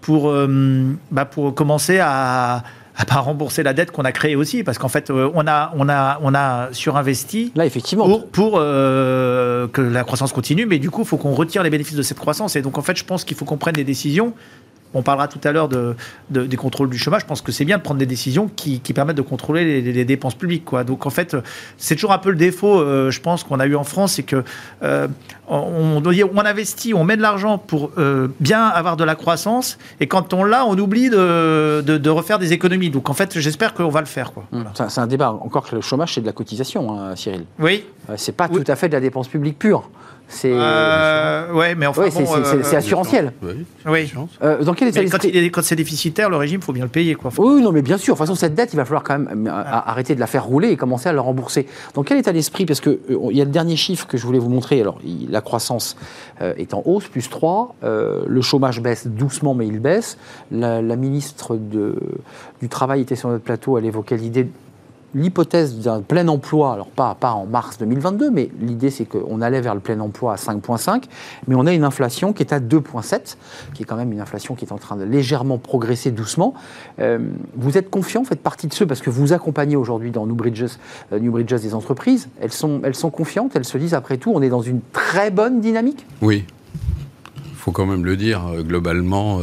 [0.00, 2.64] pour, euh, bah, pour commencer à,
[2.96, 5.72] à pas rembourser la dette qu'on a créée aussi, parce qu'en fait, euh, on a,
[5.76, 7.52] on a, on a surinvesti.
[7.56, 8.06] Là, effectivement.
[8.06, 11.70] Pour, pour euh, que la croissance continue, mais du coup, il faut qu'on retire les
[11.70, 12.54] bénéfices de cette croissance.
[12.56, 14.34] Et donc, en fait, je pense qu'il faut qu'on prenne des décisions
[14.94, 15.94] on parlera tout à l'heure de,
[16.30, 17.22] des contrôles du chômage.
[17.22, 20.36] Je pense que c'est bien de prendre des décisions qui, permettent de contrôler les, dépenses
[20.36, 20.64] publiques.
[20.64, 20.84] Quoi.
[20.84, 21.36] Donc en fait,
[21.76, 24.22] c'est toujours un peu le défaut, euh, je pense, qu'on a eu en France, c'est
[24.22, 24.44] que
[24.82, 25.08] euh,
[25.48, 30.06] on, on, investit, on met de l'argent pour euh, bien avoir de la croissance, et
[30.06, 32.90] quand on l'a, on oublie de, refaire des économies.
[32.90, 34.32] Donc en fait, j'espère qu'on va le faire.
[34.32, 34.44] Quoi.
[34.52, 34.64] Mmh.
[34.88, 35.32] C'est un débat.
[35.32, 37.44] Encore que le chômage, c'est de la cotisation, hein, Cyril.
[37.58, 37.84] Oui.
[38.16, 39.90] c'est pas tout à fait de la dépense publique pure.
[40.28, 43.32] C'est euh, ouais, mais enfin, c'est euh, assurantiel.
[43.86, 44.12] Oui.
[44.42, 47.30] Euh, dans quel état quand, c'est déficitaire, le régime, il faut bien le payer, quoi.
[47.38, 48.14] Oui, non, mais bien sûr.
[48.14, 50.70] De toute façon, cette dette, il va falloir quand même arrêter de la faire rouler
[50.70, 51.66] et commencer à la rembourser.
[51.94, 54.38] Dans quel état d'esprit Parce que il y a le dernier chiffre que je voulais
[54.38, 54.80] vous montrer.
[54.80, 55.96] Alors, la croissance
[56.40, 57.76] est en hausse, plus 3.
[57.82, 60.18] le chômage baisse doucement, mais il baisse.
[60.50, 61.96] La, la ministre de,
[62.60, 63.78] du Travail était sur notre plateau.
[63.78, 64.48] Elle évoquait l'idée
[65.14, 69.60] l'hypothèse d'un plein emploi, alors pas, pas en mars 2022, mais l'idée c'est qu'on allait
[69.60, 71.04] vers le plein emploi à 5,5,
[71.46, 73.36] mais on a une inflation qui est à 2,7,
[73.74, 76.54] qui est quand même une inflation qui est en train de légèrement progresser doucement.
[76.98, 77.18] Euh,
[77.56, 80.78] vous êtes confiant, faites partie de ceux, parce que vous accompagnez aujourd'hui dans New Bridges,
[81.12, 84.32] euh, New Bridges des entreprises, elles sont, elles sont confiantes, elles se disent après tout,
[84.34, 86.06] on est dans une très bonne dynamique?
[86.22, 86.44] Oui,
[87.36, 89.40] il faut quand même le dire, euh, globalement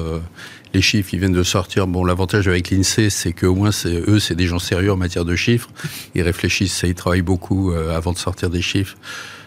[0.73, 1.87] les chiffres, ils viennent de sortir.
[1.87, 5.35] Bon, l'avantage avec l'INSEE, c'est qu'au moins, eux, c'est des gens sérieux en matière de
[5.35, 5.69] chiffres.
[6.15, 8.95] Ils réfléchissent, ils travaillent beaucoup euh, avant de sortir des chiffres.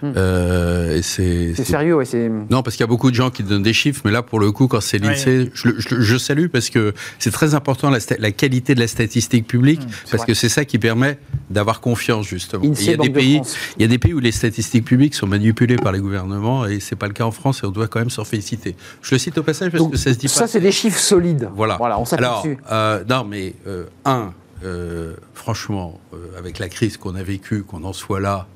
[0.05, 0.13] Hmm.
[0.17, 2.05] Euh, c'est sérieux, oui.
[2.51, 4.39] Non, parce qu'il y a beaucoup de gens qui donnent des chiffres, mais là, pour
[4.39, 8.31] le coup, quand c'est l'INSEE, je, je, salue parce que c'est très important la, la,
[8.33, 11.19] qualité de la statistique publique, hmm, parce que c'est ça qui permet
[11.51, 12.63] d'avoir confiance, justement.
[12.65, 13.41] il, y a des pays,
[13.77, 16.81] il y a des pays où les statistiques publiques sont manipulées par les gouvernements, et
[16.81, 18.77] c'est pas le cas en France, et on doit quand même s'en féliciter.
[19.03, 20.33] Je le cite au passage parce que ça se dit pas.
[20.33, 21.49] Ça, c'est des chiffres solides.
[21.55, 21.77] Voilà.
[21.77, 24.33] voilà on Alors, euh, non, mais euh, un,
[24.65, 26.01] euh, franchement,
[26.39, 28.47] avec la crise qu'on a vécue, qu'on en soit là,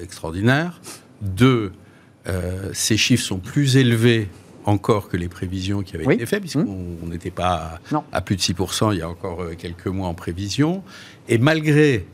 [0.00, 0.80] extraordinaire.
[1.20, 1.72] Deux,
[2.72, 4.28] ces chiffres sont plus élevés
[4.64, 7.08] encore que les prévisions qui avaient été faites, puisqu'on mmh.
[7.10, 7.80] n'était pas
[8.12, 10.82] à, plus de 6% il y a encore quelques mois en prévision.
[11.28, 12.06] Et malgré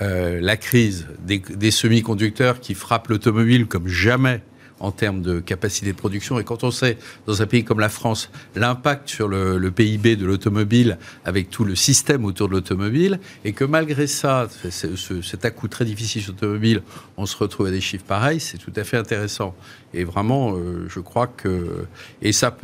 [0.00, 4.42] la crise des, des semi-conducteurs qui frappent l'automobile comme jamais
[4.80, 6.38] en termes de capacité de production.
[6.38, 10.26] Et quand on sait, dans un pays comme la France, l'impact sur le, PIB de
[10.26, 15.84] l'automobile avec tout le système autour de l'automobile, et que malgré ça, cet à-coup très
[15.84, 16.82] difficile sur l'automobile,
[17.16, 19.54] on se retrouve à des chiffres pareils, c'est tout à fait intéressant.
[19.94, 21.86] Et vraiment, euh, je crois que...
[22.22, 22.56] Et ça,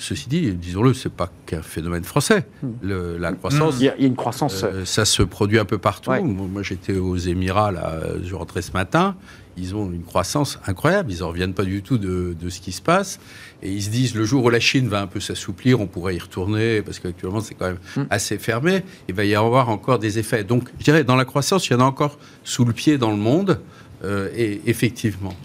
[0.00, 2.46] Ceci dit, disons-le, c'est pas qu'un phénomène français.
[2.80, 3.74] Le, la croissance.
[3.80, 4.64] Il y, a, une croissance.
[4.64, 6.10] Euh, ça se produit un peu partout.
[6.10, 9.14] Moi, j'étais aux Émirats, là, je rentrais ce matin
[9.60, 11.12] ils ont une croissance incroyable.
[11.12, 13.20] Ils n'en reviennent pas du tout de, ce qui se passe.
[13.62, 16.16] Et ils se disent, le jour où la Chine va un peu s'assouplir, on pourrait
[16.16, 18.02] y retourner, parce qu'actuellement, c'est quand même mm.
[18.10, 18.82] assez fermé.
[19.08, 20.44] Il va y avoir encore des effets.
[20.44, 23.10] Donc, je dirais, dans la croissance, il y en a encore sous le pied dans
[23.10, 23.60] le monde.
[24.02, 25.36] Euh, et effectivement,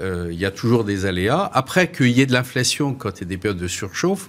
[0.00, 1.50] euh, il y a toujours des aléas.
[1.52, 4.28] Après, qu'il y ait de l'inflation quand il y a des périodes de surchauffe,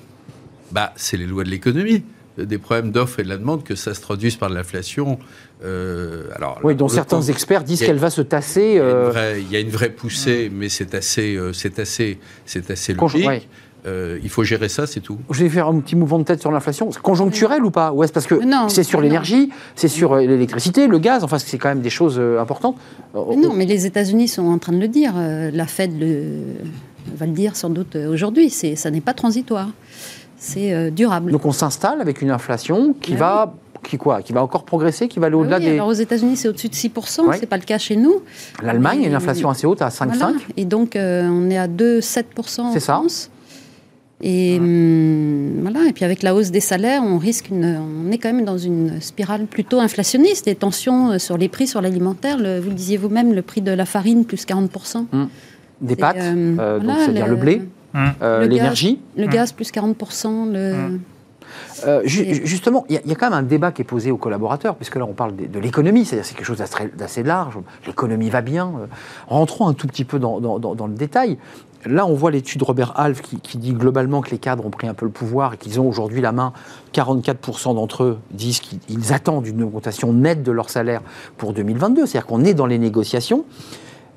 [0.71, 2.03] bah, c'est les lois de l'économie
[2.37, 5.19] des problèmes d'offres et de la demande que ça se traduise par de l'inflation.
[5.63, 8.77] Euh, alors, oui, dont certains experts disent qu'elle va se tasser.
[8.77, 12.93] Euh, il y a une vraie poussée, mais c'est assez, euh, c'est assez, c'est assez
[12.93, 13.47] logique.
[13.85, 15.17] il faut gérer ça, c'est tout.
[15.29, 16.89] Je vais faire un petit mouvement de tête sur l'inflation.
[17.01, 17.91] Conjoncturel ou pas?
[17.91, 21.23] Ouais, parce que c'est sur l'énergie, c'est sur l'électricité, le gaz?
[21.23, 22.77] Enfin, c'est quand même des choses importantes.
[23.13, 25.13] non, mais les États-Unis sont en train de le dire.
[25.15, 26.39] La Fed le,
[27.15, 28.49] va le dire sans doute aujourd'hui.
[28.49, 29.69] Ça n'est pas transitoire
[30.45, 31.31] c'est euh, durable.
[31.31, 33.53] Donc on s'installe avec une inflation qui ah va
[33.87, 35.73] qui quoi Qui va encore progresser, qui va aller ah au-delà des.
[35.73, 38.21] Alors aux États-Unis, c'est au-dessus de 6%, ce c'est pas le cas chez nous.
[38.61, 40.35] L'Allemagne a une inflation assez haute, à 5,5.
[40.57, 43.29] Et donc, euh, on est à 2,7% en C'est France.
[44.21, 45.85] Et hum, voilà.
[45.87, 47.77] Et puis avec la hausse des salaires, on risque une,
[48.07, 51.67] on est quand même dans une spirale plutôt inflationniste, des tensions euh, sur les prix,
[51.67, 52.37] sur l'alimentaire.
[52.37, 54.71] vous le disiez vous-même, le prix de la farine plus 40
[55.11, 55.25] mmh.
[55.81, 57.61] Des pâtes, euh, euh, c'est-à-dire le, blé,
[57.93, 58.09] mmh.
[58.47, 59.97] l'énergie, le, gaz plus 40
[60.53, 60.99] le...
[62.05, 65.05] justement, il y, a quand même un débat qui est posé aux collaborateurs, puisque là
[65.05, 66.63] on parle de, l'économie, c'est-à-dire c'est quelque chose
[66.95, 68.71] d'assez large, l'économie va bien.
[69.27, 71.37] Rentrons un tout petit peu dans, dans le détail.
[71.85, 74.95] Là, on voit l'étude Robert Half qui, dit globalement que les cadres ont pris un
[74.95, 76.51] peu le pouvoir et qu'ils ont aujourd'hui la main.
[76.93, 81.01] 44% d'entre eux disent qu'ils attendent une augmentation nette de leur salaire
[81.37, 82.05] pour 2022.
[82.05, 83.45] C'est-à-dire qu'on est dans les négociations.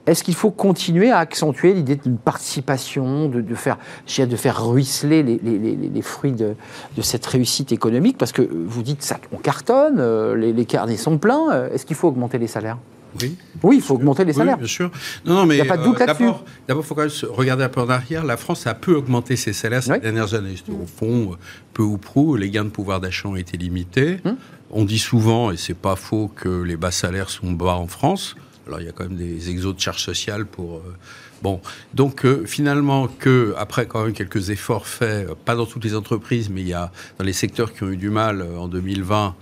[0.08, 3.76] Est-ce qu'il faut continuer à accentuer l'idée d'une participation, de, faire,
[4.18, 6.54] de faire ruisseler les, fruits de,
[7.02, 8.16] cette réussite économique?
[8.16, 11.52] Parce que vous dites ça, on cartonne, euh, les, les carnets sont pleins.
[11.52, 12.78] Euh, est-ce qu'il faut augmenter les salaires?
[13.20, 13.36] Oui.
[13.62, 14.56] Oui, il faut augmenter les salaires.
[14.56, 14.90] Oui, bien sûr.
[15.24, 16.30] Non, non, mais il n'y a pas de doute euh, là-dessus.
[16.66, 18.24] D'abord, il faut quand même regarder un peu en arrière.
[18.24, 20.54] La France a peu augmenté ses salaires ces dernières années.
[20.70, 21.36] Au fond,
[21.74, 24.18] peu ou prou, les gains de pouvoir d'achat ont été limités.
[24.24, 24.36] Hum.
[24.70, 28.36] On dit souvent, et c'est pas faux, que les bas salaires sont bas en France.
[28.68, 30.76] Alors, il y a quand même des exos de charges sociales pour.
[30.76, 30.96] Euh,
[31.40, 31.60] Bon,
[31.94, 35.94] donc euh, finalement que après quand même quelques efforts faits, euh, pas dans toutes les
[35.94, 39.36] entreprises, mais il y a dans les secteurs qui ont eu du mal en 2020,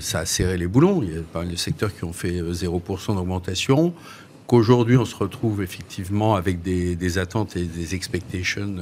[0.00, 1.02] ça a serré les boulons.
[1.02, 3.92] Il y a pas mal de secteurs qui ont fait 0% d'augmentation.
[4.46, 8.76] Qu'aujourd'hui on se retrouve effectivement avec des, attentes et des expectations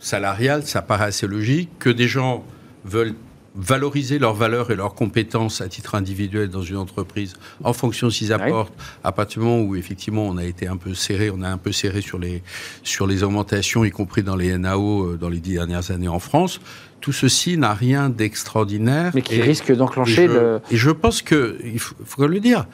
[0.00, 1.68] salariales, ça paraît assez logique.
[1.78, 2.44] Que des gens
[2.86, 3.14] veulent
[3.54, 8.12] valoriser leurs valeurs et leurs compétences à titre individuel dans une entreprise en fonction de
[8.12, 8.74] ce qu'ils apportent,
[9.04, 11.58] à partir du moment où effectivement on a été un peu serré, on a un
[11.58, 12.42] peu serré sur les,
[12.82, 16.18] sur les augmentations, y compris dans les NAO euh, dans les dix dernières années en
[16.18, 16.60] France,
[17.00, 19.12] tout ceci n'a rien d'extraordinaire.
[19.14, 20.60] Mais qui risque d'enclencher le...
[20.70, 22.66] Et je pense que, il faut, faut le dire,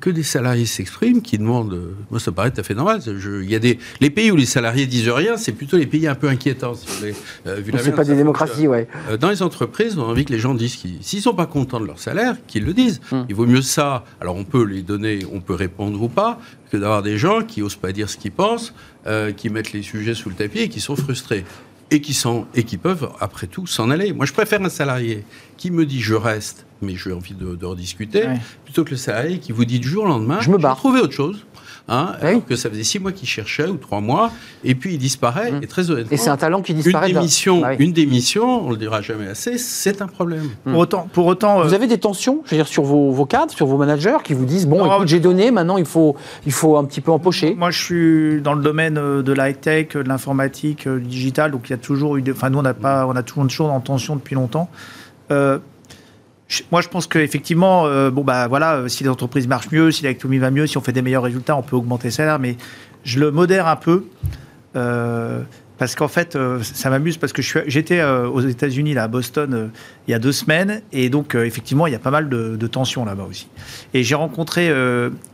[0.00, 1.94] que des salariés s'expriment, qui demandent.
[2.10, 3.00] Moi, ça paraît tout à fait normal.
[3.06, 6.06] il y a des, les pays où les salariés disent rien, c'est plutôt les pays
[6.06, 6.74] un peu inquiétants.
[6.74, 6.88] Si
[7.46, 8.88] euh, c'est pas des démocraties, ouais.
[9.08, 11.46] Euh, dans les entreprises, on a envie que les gens disent qu'ils, s'ils sont pas
[11.46, 13.00] contents de leur salaire, qu'ils le disent.
[13.12, 13.22] Hmm.
[13.28, 14.04] Il vaut mieux ça.
[14.20, 16.40] Alors, on peut les donner, on peut répondre ou pas,
[16.70, 18.74] que d'avoir des gens qui osent pas dire ce qu'ils pensent,
[19.06, 21.44] euh, qui mettent les sujets sous le tapis et qui sont frustrés
[21.90, 24.12] et qui, sont, et qui peuvent, après tout, s'en aller.
[24.12, 25.24] Moi, je préfère un salarié
[25.56, 28.24] qui me dit je reste, mais j'ai envie de, rediscuter,
[28.64, 30.76] plutôt que le salarié qui vous dit du jour au lendemain, je me barre.
[30.76, 31.44] trouver autre chose.
[31.86, 34.32] Hein, alors que ça faisait six mois qu'il cherchait ou trois mois,
[34.64, 35.52] et puis il disparaît.
[35.52, 35.62] Mmh.
[35.62, 37.10] Et très honnêtement, et c'est un talent qui disparaît.
[37.10, 40.48] Une démission, bah une démission, on le dira jamais assez, c'est un problème.
[40.64, 40.72] Mmh.
[40.72, 43.26] Pour autant, pour autant, vous euh, avez des tensions, je veux dire, sur vos, vos
[43.26, 46.16] cadres, sur vos managers, qui vous disent bon, écoute, j'ai donné, maintenant il faut,
[46.46, 47.54] il faut un petit peu empocher.
[47.54, 51.50] Moi, je suis dans le domaine euh, de la tech, de l'informatique, euh, du digital,
[51.50, 53.80] donc il y a toujours eu, enfin nous on n'a pas, on a toujours en
[53.80, 54.70] tension depuis longtemps.
[55.30, 55.58] Euh,
[56.70, 60.02] moi, je pense qu'effectivement, euh, bon, bah, voilà, euh, si les entreprises marchent mieux, si
[60.02, 62.56] l'économie va mieux, si on fait des meilleurs résultats, on peut augmenter les salaires, mais
[63.02, 64.04] je le modère un peu.
[64.76, 65.42] Euh,
[65.78, 69.70] parce qu'en fait, ça m'amuse parce que j'étais aux États-Unis, à Boston,
[70.06, 72.66] il y a deux semaines, et donc effectivement, il y a pas mal de, de
[72.66, 73.48] tensions là-bas aussi.
[73.92, 74.70] Et j'ai rencontré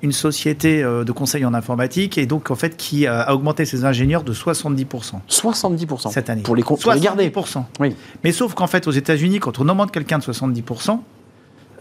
[0.03, 4.23] une société de conseil en informatique, et donc en fait, qui a augmenté ses ingénieurs
[4.23, 6.43] de 70% 70% cette année.
[6.43, 7.33] Pour les, pour les garder.
[7.79, 7.95] Oui.
[8.25, 10.63] Mais sauf qu'en fait, aux États-Unis, quand on augmente quelqu'un de 70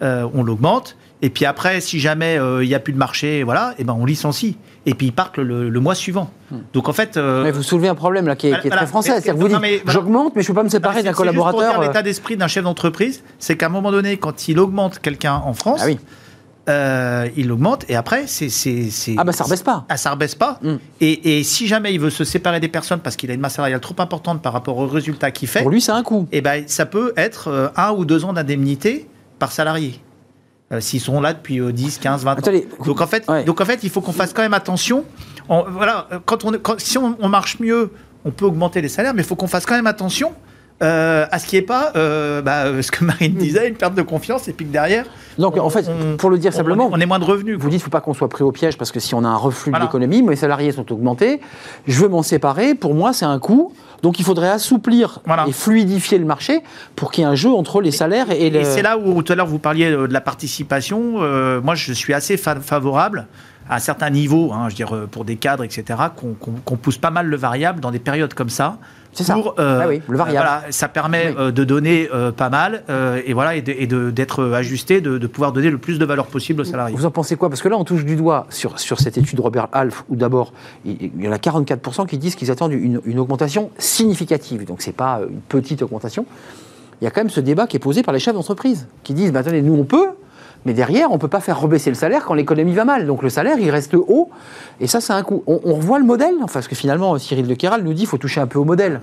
[0.02, 0.96] euh, on l'augmente.
[1.22, 3.84] Et puis après, si jamais euh, il n'y a plus de marché, voilà, et eh
[3.84, 4.58] ben on licencie.
[4.90, 6.32] Et puis ils partent le, mois suivant.
[6.50, 6.58] Hmm.
[6.74, 7.16] Donc en fait.
[7.16, 9.12] Euh, mais vous soulevez un problème là qui est, très français.
[9.12, 11.80] C'est-à-dire vous dites, j'augmente, mais je ne peux pas me séparer d'un collaborateur.
[11.80, 15.54] L'état d'esprit d'un chef d'entreprise, c'est qu'à un moment donné, quand il augmente quelqu'un en
[15.54, 15.82] France.
[15.84, 15.90] Ah
[17.36, 18.48] il augmente et après c'est
[19.18, 20.76] ah bah ça rebaisse pas ah ça rebaisse pas hmm.
[21.02, 23.80] et, si jamais il veut se séparer des personnes parce qu'il a une masse salariale
[23.80, 26.42] trop importante par rapport aux résultats qu'il fait pour lui c'est un coût et eh
[26.42, 29.08] ben ça peut être un ou deux ans d'indemnité
[29.40, 30.00] par salarié
[30.72, 32.52] euh, s'ils sont là depuis 10, 15, 20 ans.
[32.86, 35.06] Donc en, fait, donc en fait, il faut qu'on fasse quand même attention.
[35.48, 37.92] voilà, quand on, si on, marche mieux,
[38.26, 40.34] on peut augmenter les salaires, mais il faut qu'on fasse quand même attention
[40.82, 44.02] euh, à ce qui n'est pas euh, bah, ce que Marine disait, une perte de
[44.02, 45.06] confiance, et puis que derrière.
[45.38, 47.58] Donc en fait, pour le dire simplement, on, est moins de revenus.
[47.58, 49.24] Vous dites qu'il ne faut pas qu'on soit pris au piège parce que si on
[49.24, 51.42] a un reflux de l'économie, mes salariés sont augmentés,
[51.88, 53.74] je veux m'en séparer, pour moi c'est un coût.
[54.04, 56.62] Donc il faudrait assouplir et fluidifier le marché
[56.96, 59.34] pour qu'il y ait un jeu entre les salaires et, et c'est là où tout
[59.34, 61.16] à l'heure vous parliez de la participation.
[61.18, 63.28] Euh, moi je suis assez favorable
[63.70, 67.12] à un certain niveau, hein, je veux dire, pour des cadres, etc., qu'on pousse pas
[67.12, 68.78] mal le variable dans des périodes comme ça.
[69.14, 69.36] C'est ça.
[69.38, 70.46] Euh, ah oui, le variable.
[70.46, 72.84] Voilà, ça permet euh, de donner pas mal
[73.26, 76.96] et voilà et d'être ajusté, de, pouvoir donner le plus de valeur possible aux salariés.
[76.96, 77.50] Vous en pensez quoi?
[77.50, 80.54] Parce que là, on touche du doigt sur, sur cette étude Robert Half, où d'abord,
[80.86, 84.66] il, y en a 44% qui disent qu'ils attendent une, une, augmentation significative.
[84.66, 86.26] Donc, ce n'est pas une petite augmentation.
[87.02, 89.14] Il y a quand même ce débat qui est posé par les chefs d'entreprise, qui
[89.14, 90.10] disent, bah, attendez, nous, on peut,
[90.66, 93.06] mais derrière, on ne peut pas faire rebaisser le salaire quand l'économie va mal.
[93.06, 94.30] Donc le salaire, il reste haut.
[94.80, 95.44] Et ça, c'est un coût.
[95.48, 98.18] On, revoit le modèle, enfin, parce que finalement, Cyril de Kéral nous dit qu'il faut
[98.18, 99.00] toucher un peu au modèle.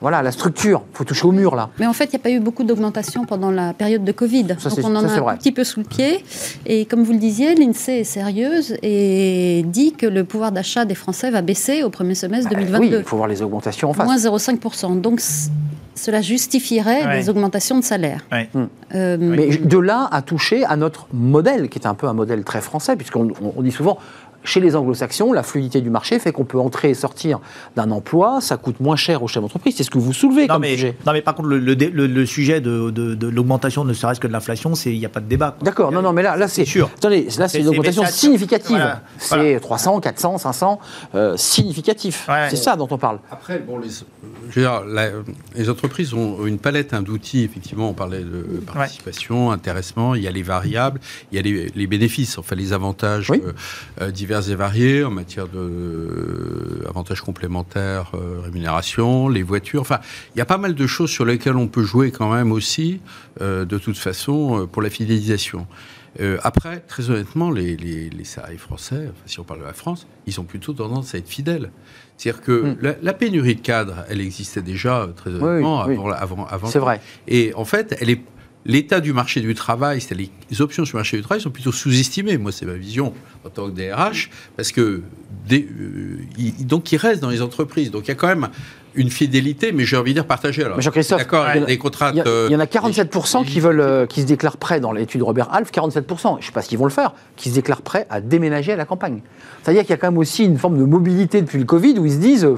[0.00, 1.70] Voilà, la structure, il faut toucher au mur là.
[1.78, 4.44] Mais en fait, il n'y a pas eu beaucoup d'augmentation pendant la période de Covid.
[4.44, 6.24] Donc on en a un petit peu sous le pied.
[6.66, 10.94] Et comme vous le disiez, l'INSEE est sérieuse et dit que le pouvoir d'achat des
[10.94, 12.72] Français va baisser au premier semestre 2022.
[12.72, 14.06] Bah oui, il faut voir les augmentations en face.
[14.06, 15.00] Moins 0,5%.
[15.00, 15.20] Donc
[15.94, 18.20] cela justifierait des augmentations de salaire.
[18.94, 22.44] Euh, Mais de là à toucher à notre modèle, qui est un peu un modèle
[22.44, 23.98] très français, puisqu'on dit souvent
[24.46, 27.40] chez les anglo-saxons, la fluidité du marché fait qu'on peut entrer et sortir
[27.76, 29.74] d'un emploi, ça coûte moins cher au chef d'entreprise.
[29.76, 30.96] C'est ce que vous soulevez comme sujet.
[31.06, 35.06] Non, mais par contre, le, sujet de, l'augmentation, ne serait-ce que de l'inflation, il n'y
[35.06, 35.56] a pas de débat.
[35.62, 36.90] D'accord, non, non, mais là, là c'est sûr.
[36.96, 38.98] Attendez, là, c'est une augmentation significative.
[39.18, 40.80] c'est 300, 400, 500,
[41.14, 42.28] euh, significatif.
[42.48, 43.18] c'est ça dont on parle.
[43.30, 43.88] Après, bon, les,
[45.54, 50.28] les entreprises ont une palette hein, d'outils, effectivement, on parlait de participation, intéressement, il y
[50.28, 51.00] a les variables,
[51.32, 53.52] il y a les, bénéfices, enfin les avantages euh,
[54.00, 59.80] euh, divers et variés en matière de euh, avantages complémentaires, euh, rémunération, les voitures.
[59.80, 60.00] Enfin,
[60.34, 63.00] il y a pas mal de choses sur lesquelles on peut jouer quand même aussi,
[63.40, 65.66] euh, de toute façon, pour la fidélisation.
[66.42, 70.44] après, très honnêtement, les, les, salariés français, si on parle de la France, ils ont
[70.44, 71.70] plutôt tendance à être fidèles.
[72.16, 72.96] C'est-à-dire que hmm.
[73.02, 76.68] la, pénurie de cadres, elle existait déjà, très honnêtement, avant, avant, avant.
[76.68, 77.00] C'est vrai.
[77.28, 78.22] Et en fait, elle est
[78.66, 81.72] l'état du marché du travail, c'est-à-dire les options sur le marché du travail sont plutôt
[81.72, 82.36] sous-estimées.
[82.36, 83.14] Moi, c'est ma vision
[83.44, 85.02] en tant que DRH, parce que
[85.46, 86.18] des, euh,
[86.60, 87.90] donc ils restent dans les entreprises.
[87.90, 88.48] Donc il y a quand même
[88.96, 90.64] une fidélité, mais j'ai envie de dire partagée.
[90.64, 92.12] Alors, Jean-Christophe, d'accord, il, des contrats.
[92.14, 95.52] Il, y en a 47% qui veulent, euh, qui se déclarent prêts dans l'étude Robert
[95.52, 96.36] Half, 47%.
[96.36, 98.76] Je ne sais pas s'ils vont le faire, qui se déclarent prêts à déménager à
[98.76, 99.20] la campagne.
[99.62, 102.06] C'est-à-dire qu'il y a quand même aussi une forme de mobilité depuis le Covid où
[102.06, 102.48] ils se disent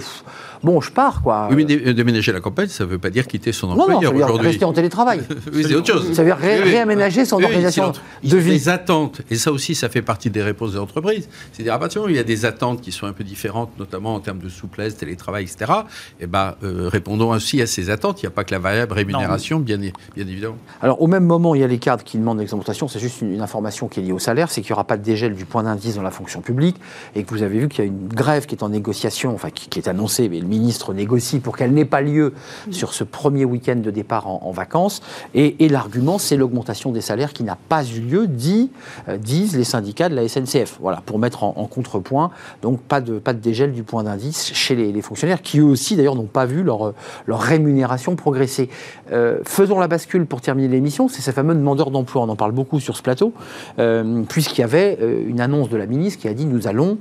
[0.63, 1.49] bon, je pars, quoi.
[1.51, 4.21] Oui, mais déménager la campagne, ça ne veut pas dire quitter son employeur aujourd'hui.
[4.21, 5.21] Non, non, rester en télétravail.
[5.53, 6.13] oui, c'est autre chose.
[6.13, 7.93] Ça veut dire réaménager son organisation
[8.23, 8.51] de vie.
[8.51, 11.29] Des attentes, et ça aussi, ça fait partie des réponses des entreprises.
[11.53, 13.25] C'est-à-dire, à partir du moment où il y a des attentes qui sont un peu
[13.25, 15.73] différentes, notamment en termes de souplesse, télétravail, etc.,
[16.21, 18.23] eh ben, euh, répondons aussi à ces attentes.
[18.23, 20.57] Il n'y a pas que la variable rémunération, bien, bien évidemment.
[20.83, 22.89] Alors, au même moment, il y a les cadres qui demandent l'exemptation.
[22.89, 25.05] C'est juste une, information qui est liée au salaire, c'est qu'il n'y aura pas de
[25.05, 26.77] dégel du point d'indice dans la fonction publique,
[27.15, 29.51] et que vous avez vu qu'il y a une grève qui est en négociation, enfin,
[29.51, 32.33] qui, qui est annoncée, mais ministre négocie pour qu'elle n'ait pas lieu
[32.71, 35.03] sur ce premier week-end de départ en, vacances.
[35.35, 38.71] Et, l'argument, c'est l'augmentation des salaires qui n'a pas eu lieu, dit,
[39.09, 40.79] euh, disent les syndicats de la SNCF.
[40.81, 42.31] Voilà, pour mettre en, contrepoint.
[42.63, 45.97] Donc pas de, pas de dégel du point d'indice chez les, fonctionnaires, qui eux aussi
[45.97, 46.95] d'ailleurs n'ont pas vu leur,
[47.27, 48.69] leur rémunération progresser.
[49.13, 52.23] Euh, faisons la bascule pour terminer l'émission, c'est ces fameux demandeurs d'emploi.
[52.23, 53.33] On en parle beaucoup sur ce plateau,
[53.79, 56.99] euh, puisqu'il y avait une annonce de la ministre qui a dit nous allons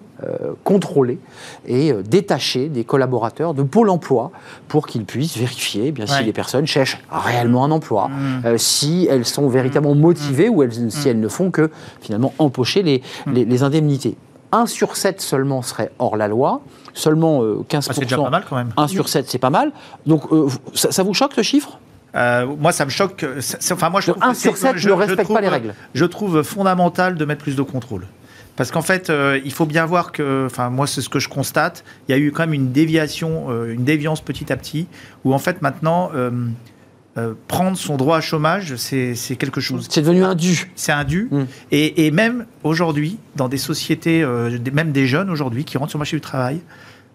[0.64, 1.20] contrôler
[1.68, 4.32] et détacher des collaborateurs de Pôle emploi
[4.68, 8.46] pour qu'ils puissent vérifier bien si les personnes cherchent réellement un emploi, mm.
[8.46, 10.00] euh, si elles sont véritablement mm.
[10.00, 11.12] motivées ou elles, si mm.
[11.12, 11.70] elles ne font que
[12.02, 14.16] finalement empocher les, les, indemnités.
[14.52, 16.62] 1 sur 7 seulement serait hors la loi,
[16.94, 17.44] seulement 15%.
[17.44, 18.70] Euh, ah, c'est déjà pas mal quand même.
[18.78, 19.72] 1 sur 7, c'est pas mal.
[20.06, 21.80] Donc euh, ça, vous choque ce chiffre?
[22.14, 23.24] Moi, ça me choque.
[23.72, 25.76] Enfin, moi, je 1 sur 7 ne respecte pas les règles.
[25.94, 28.08] Je trouve fondamental de mettre plus de contrôle.
[28.58, 31.30] Parce qu'en fait, euh, il faut bien voir que, enfin, moi, c'est ce que je
[31.30, 31.86] constate.
[32.10, 34.88] Il y a eu quand même une déviation, euh, une déviance petit à petit,
[35.24, 39.88] où en fait, maintenant, euh, prendre son droit à chômage, c'est quelque chose.
[39.90, 40.72] C'est devenu un dû.
[40.76, 41.30] C'est un dû.
[41.32, 41.44] Mm.
[41.72, 44.26] Et, même aujourd'hui, dans des sociétés,
[44.74, 46.62] même des jeunes aujourd'hui qui rentrent sur le marché du travail,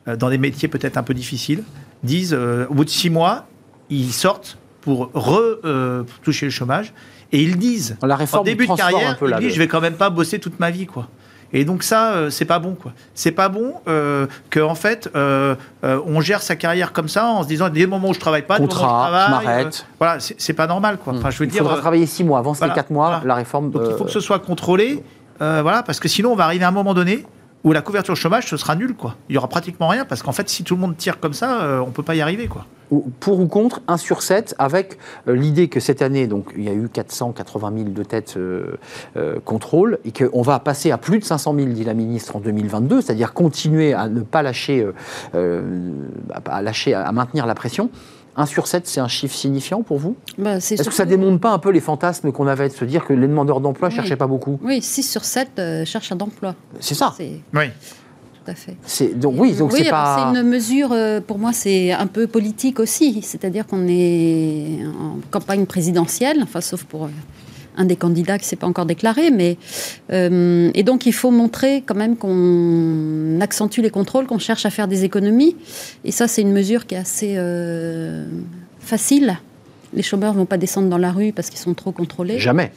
[0.06, 1.64] dans des métiers peut-être un peu difficiles,
[2.04, 3.48] disent, au bout de six mois,
[3.90, 6.92] ils sortent pour re-toucher le chomage.
[7.32, 9.94] Et ils disent, la réforme en début de carrière, ils disent, je vais quand même
[9.96, 11.08] pas bosser toute ma vie, quoi.
[11.52, 12.92] Et donc ça, euh, c'est pas bon, quoi.
[13.14, 17.26] C'est pas bon euh, que en fait, euh, euh, on gère sa carrière comme ça
[17.26, 19.86] en se disant dès le moment où je travaille pas, contrat, je, travaille, je m'arrête.
[19.98, 21.12] voilà, c'est pas normal, quoi.
[21.14, 22.38] Enfin, je veux il faudra travailler six mois.
[22.38, 23.70] Avant c'était quatre mois, la réforme.
[23.70, 25.02] Donc il faut que ce soit contrôlé,
[25.38, 27.26] voilà, parce que sinon on va arriver à un moment donné
[27.64, 29.16] où la couverture chômage, ce sera nul, quoi.
[29.28, 31.80] Il y aura pratiquement rien, parce qu'en fait, si tout le monde tire comme ça,
[31.86, 32.66] on peut pas y arriver, quoi
[33.20, 34.98] pour ou contre 1 sur 7, avec
[35.28, 38.78] euh, l'idée que cette année, il y a eu 480 000 de têtes euh,
[39.16, 42.40] euh, contrôle, et qu'on va passer à plus de 500 000, dit la ministre, en
[42.40, 44.84] 2022, c'est-à-dire continuer à ne pas lâcher,
[46.94, 47.90] à maintenir la pression.
[48.36, 50.16] 1 sur 7, c'est un chiffre signifiant pour vous?
[50.38, 53.04] Bah, Est-ce que ça démonte pas un peu les fantasmes qu'on avait de se dire
[53.04, 54.58] que les demandeurs d'emploi ne cherchaient pas beaucoup?
[54.62, 56.54] Oui, 6 sur 7 cherchent un emploi.
[56.80, 57.70] C'est ça Oui
[58.42, 58.76] tout à fait.
[58.84, 60.32] C'est, donc, oui, donc c'est pas...
[60.32, 63.22] C'est une mesure, euh, pour moi, c'est un peu politique aussi.
[63.22, 67.08] C'est-à-dire qu'on est en campagne présidentielle, enfin, sauf pour euh,
[67.76, 69.30] un des candidats qui ne s'est pas encore déclaré.
[69.30, 69.56] Mais,
[70.12, 74.70] euh, et donc, il faut montrer quand même qu'on accentue les contrôles, qu'on cherche à
[74.70, 75.56] faire des économies.
[76.04, 77.36] Et ça, c'est une mesure qui est assez
[78.80, 79.36] facile
[79.94, 82.38] les chômeurs ne vont pas descendre dans la rue parce qu'ils sont trop contrôlés.
[82.38, 82.72] Jamais.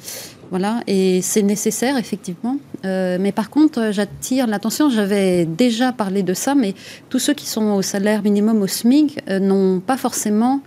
[0.51, 2.57] Voilà, et c'est nécessaire, effectivement.
[2.85, 6.75] Euh, mais par contre, j'attire l'attention, j'avais déjà parlé de ça, mais
[7.09, 10.61] tous ceux qui sont au salaire minimum au SMIC euh, n'ont pas forcément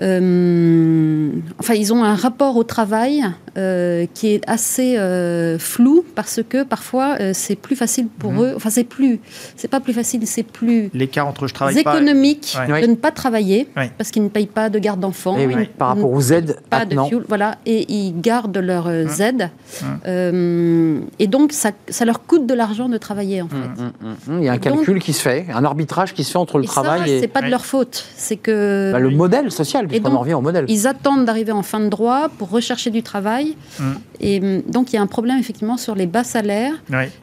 [0.00, 3.24] euh, enfin, ils ont un rapport au travail
[3.58, 8.42] euh, qui est assez euh, flou parce que parfois c'est plus facile pour mhm.
[8.42, 8.52] eux.
[8.56, 9.20] Enfin, c'est plus,
[9.56, 10.90] c'est pas plus facile, c'est plus.
[10.94, 14.78] L'écart entre je travaille économique de ne pas travailler parce qu'ils ne payent pas de
[14.78, 15.36] garde d'enfants.
[15.38, 19.20] Eh par rapport aux aides, pas de fuel, voilà, et ils gardent leurs mmh.
[19.20, 19.50] aides.
[19.82, 21.06] Mmh.
[21.18, 24.38] et donc, ça, ça, leur coûte de l'argent de travailler en mmh, fait.
[24.38, 26.64] Il y a un calcul qui se fait, un arbitrage qui se fait entre le
[26.64, 27.20] travail ça, et.
[27.20, 28.92] C'est pas de leur faute, c'est que.
[28.92, 30.64] Bah, le modèle social et donc, revient au modèle.
[30.68, 33.56] Ils attendent d'arriver en fin de droit pour rechercher du travail.
[33.78, 33.84] Mm.
[34.20, 36.74] Et mm, donc, il y a un problème effectivement sur les bas salaires.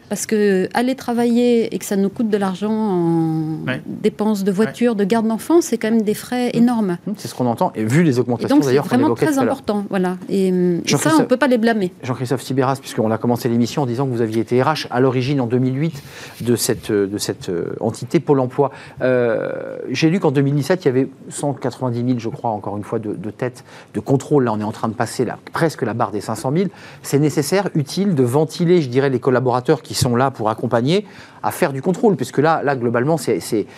[0.09, 4.95] Parce que aller travailler et que ça nous coûte de l'argent en dépenses de voiture,
[4.95, 6.57] de garde d'enfants, c'est quand même des frais mm.
[6.57, 6.97] énormes.
[7.17, 7.71] C'est ce qu'on entend.
[7.75, 9.85] Et vu les augmentations d'ailleurs, c'est vraiment très important.
[9.89, 10.17] Voilà.
[10.29, 10.51] Et,
[10.85, 11.91] ça, on ne peut pas les blâmer.
[12.03, 15.41] Jean-Christophe Sibéras, puisqu'on a commencé l'émission en disant que vous aviez été RH à l'origine
[15.41, 16.01] en 2008
[16.41, 18.71] de cette, de cette euh, entité Pôle emploi.
[19.01, 22.99] Euh, j'ai lu qu'en 2017, il y avait 190 000, je crois, encore une fois,
[22.99, 24.45] de, tête de contrôle.
[24.45, 26.69] Là, on est en train de passer là, presque la barre des 500 000.
[27.03, 31.05] C'est nécessaire, utile de ventiler, je dirais, les collaborateurs qui sont là pour accompagner
[31.43, 33.69] à faire du contrôle, puisque là, là globalement, c'est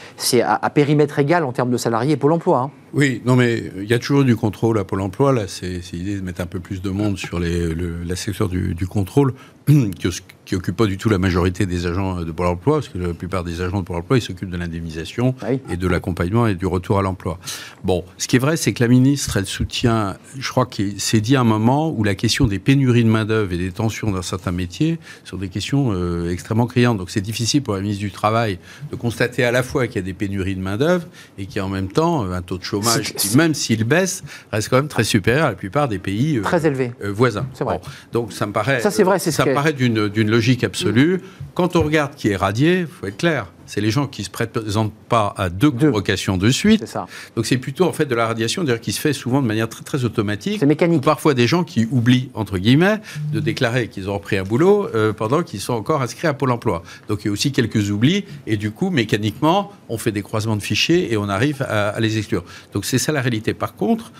[0.42, 2.60] à, à, périmètre égal en termes de salariés et Pôle emploi.
[2.60, 2.72] Hein.
[2.94, 5.32] Oui, non, mais il y a toujours du contrôle à Pôle emploi.
[5.32, 8.88] Là, c'est l'idée de mettre un peu plus de monde sur la secteur du, du
[8.88, 9.34] contrôle,
[10.00, 10.10] qui,
[10.50, 13.14] qui occupe pas du tout la majorité des agents de Pôle emploi, parce que la
[13.14, 15.36] plupart des agents de Pôle emploi, ils s'occupent de l'indemnisation
[15.70, 17.38] et de l'accompagnement et du retour à l'emploi.
[17.84, 21.22] Bon, ce qui est vrai, c'est que la ministre, elle soutient, je crois qu'il s'est
[21.22, 24.24] dit à un moment où la question des pénuries de main-d'œuvre et des tensions dans
[24.24, 26.98] certains métiers sont des questions euh, extrêmement criantes.
[26.98, 28.58] Donc c'est difficile pour la ministre du Travail
[28.90, 31.06] de constater à la fois qu'il y a des pénuries de main-d'œuvre
[31.38, 33.84] et qu'il y a en même temps euh, un taux de chômage qui, même s'il
[33.84, 36.92] baisse, reste quand même très supérieur à la plupart des pays euh, très élevés.
[37.04, 37.46] voisins.
[37.54, 37.80] C'est vrai.
[38.12, 41.20] donc ça me paraît, ça, c'est vrai, c'est me paraît d'une logique absolue.
[41.54, 44.32] Quand on regarde qui est radié, il faut être clair c'est les gens qui se
[44.32, 46.88] présentent pas à deux, convocations de suite.
[46.88, 47.06] Ça.
[47.36, 49.84] Donc c'est plutôt en fait de la radiation, qui se fait souvent de manière très,
[49.84, 50.58] très automatique.
[50.60, 50.98] C'est mécanique.
[50.98, 53.00] Ou parfois des gens qui oublient entre guillemets
[53.32, 56.52] de déclarer qu'ils ont repris un boulot euh, pendant qu'ils sont encore inscrits à Pôle
[56.52, 56.82] Emploi.
[57.10, 60.56] Donc il y a aussi quelques oublis et du coup mécaniquement on fait des croisements
[60.56, 62.44] de fichiers et on arrive à, les exclure.
[62.74, 63.54] Donc c'est ça la réalité.
[63.54, 64.12] Par contre,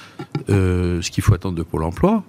[0.50, 2.24] euh, ce qu'il faut attendre de Pôle Emploi,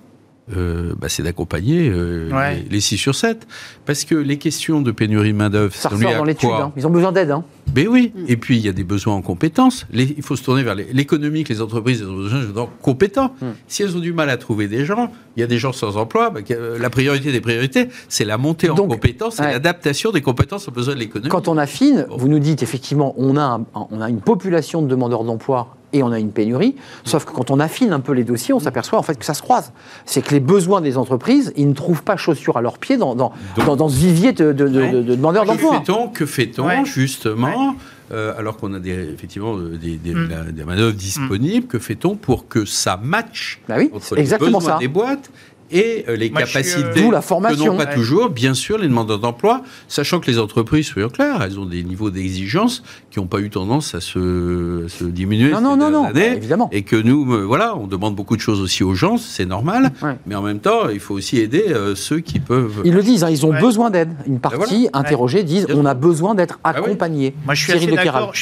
[0.57, 3.47] euh, bah, c'est d'accompagner euh, les, 6 sur 7.
[3.87, 6.51] Parce que les questions de pénurie de main-d'œuvre, ça ressort dans l'étude.
[6.51, 6.73] Hein.
[6.77, 7.31] Ils ont besoin d'aide.
[7.31, 7.45] Hein.
[7.69, 8.13] Ben oui.
[8.15, 8.25] Mm.
[8.29, 9.87] Et puis, il y a des besoins en compétences.
[9.93, 13.35] il faut se tourner vers l'économique, les entreprises, ont besoin de gens compétents.
[13.41, 13.47] Mm.
[13.69, 15.97] Si elles ont du mal à trouver des gens, il y a des gens sans
[15.97, 16.31] emploi.
[16.31, 16.41] Bah,
[16.79, 20.95] la priorité des priorités, c'est la montée en compétences et l'adaptation des compétences aux besoins
[20.95, 21.31] de l'économie.
[21.31, 25.25] Quand on affine, vous nous dites effectivement, on a, on a une population de demandeurs
[25.25, 26.77] d'emploi et on a une pénurie.
[27.05, 29.35] Sauf que quand on affine un peu les dossiers, on s'aperçoit en fait que ça
[29.35, 29.73] se croise.
[30.05, 33.15] C'est que les besoins des entreprises, ils ne trouvent pas chaussures à leurs pieds dans,
[33.15, 35.83] dans, dans, ce vivier de, de, de, demandeurs d'emploi.
[36.15, 37.75] Que fait-on justement
[38.13, 40.51] euh, alors qu'on a des, effectivement euh, des, mm.
[40.51, 44.79] des manœuvres disponibles, que fait-on pour que ça matche bah oui, entre les besoins ça.
[44.81, 45.31] des boîtes
[45.71, 47.65] et euh, les capacités D'où la formation.
[47.65, 51.43] que n'ont pas toujours, bien sûr, les demandeurs d'emploi, sachant que les entreprises, soyons clairs,
[51.43, 55.61] elles ont des niveaux d'exigence qui n'ont pas eu tendance à se, se diminuer non,
[55.61, 56.69] non, non, non, bah, évidemment.
[56.73, 59.93] Et que nous, euh, voilà, on demande beaucoup de choses aussi aux gens, c'est normal,
[60.27, 62.83] mais en même temps, il faut aussi aider euh, ceux qui peuvent...
[62.85, 64.11] Ils le disent, hein, ils ont besoin d'aide.
[64.27, 67.35] Une ben partie interrogée disent, on a besoin d'être ah accompagné.
[67.45, 67.73] Moi, je suis,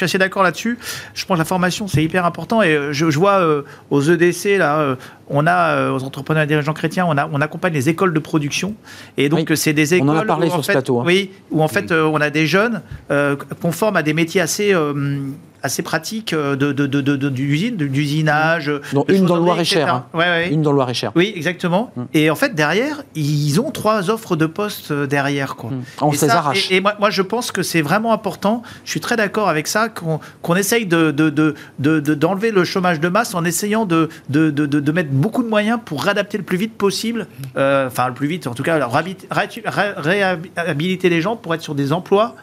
[0.02, 0.78] assez d'accord là-dessus.
[1.14, 4.96] Je pense que la formation, c'est hyper important, et je, je vois aux EDC, là,
[5.28, 8.74] on a, aux entrepreneurs et dirigeants chrétiens, on on, accompagne les écoles de production.
[9.16, 10.08] Et donc, c'est des écoles.
[10.08, 11.00] On en a parlé sur ce plateau.
[11.00, 11.04] Hein.
[11.06, 14.74] Oui, où en fait, euh, on a des jeunes euh, conformes à des métiers assez
[14.74, 15.20] euh,
[15.62, 18.70] assez pratique euh, de, de, de, d'usine, d'usinage.
[19.08, 20.04] une dans le Loir-et-Cher.
[20.14, 20.42] Hein.
[20.50, 21.12] Une dans le Loir-et-Cher.
[21.14, 21.92] Oui, exactement.
[21.96, 22.02] Mm.
[22.14, 25.56] Et en fait, derrière, ils ont trois offres de poste euh, derrière.
[25.56, 25.70] Quoi.
[25.70, 25.82] Mm.
[26.02, 26.70] On et arrache.
[26.70, 28.62] Et, moi, moi, je pense que c'est vraiment important.
[28.84, 31.10] Je suis très d'accord avec ça, qu'on, qu'on essaye de,
[31.78, 36.38] d'enlever le chômage de masse en essayant de, de, mettre beaucoup de moyens pour réadapter
[36.38, 38.88] le plus vite possible, euh, enfin le plus vite, en tout cas,
[39.96, 42.34] réhabiliter les gens pour être sur des emplois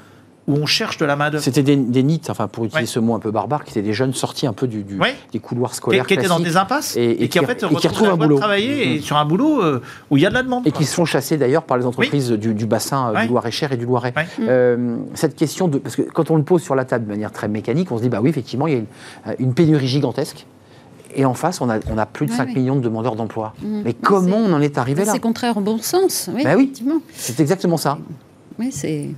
[0.48, 1.44] où on cherche de la main-d'œuvre.
[1.44, 3.94] C'était des, des NIT, enfin pour utiliser ce mot un peu barbare, qui étaient des
[3.94, 4.86] jeunes sortis un peu du,
[5.32, 6.06] des couloirs scolaires.
[6.06, 8.38] Qui, qui étaient dans des impasses et, qui, en fait et qui retrouvent un boulot.
[8.38, 9.02] travailler mm-hmm.
[9.02, 9.82] sur un boulot euh,
[10.12, 10.68] où il y a de la demande.
[10.68, 13.78] Et qui se font chasser d'ailleurs par les entreprises du, bassin euh, du Loir-et-Cher et
[13.78, 14.14] du Loiret.
[14.40, 15.80] Euh, cette question de.
[15.80, 18.04] Parce que quand on le pose sur la table de manière très mécanique, on se
[18.04, 20.46] dit, bah oui, effectivement, il y a une, pénurie gigantesque.
[21.18, 23.54] Et en face, on a, on a plus de 5 millions de demandeurs d'emploi.
[23.64, 23.82] Mm-hmm.
[23.86, 25.14] Mais comment on en est arrivé là?
[25.14, 26.30] C'est contraire au bon sens.
[26.34, 26.74] Oui, bah oui.
[27.14, 27.98] C'est exactement ça.
[28.60, 29.10] Oui, c'est.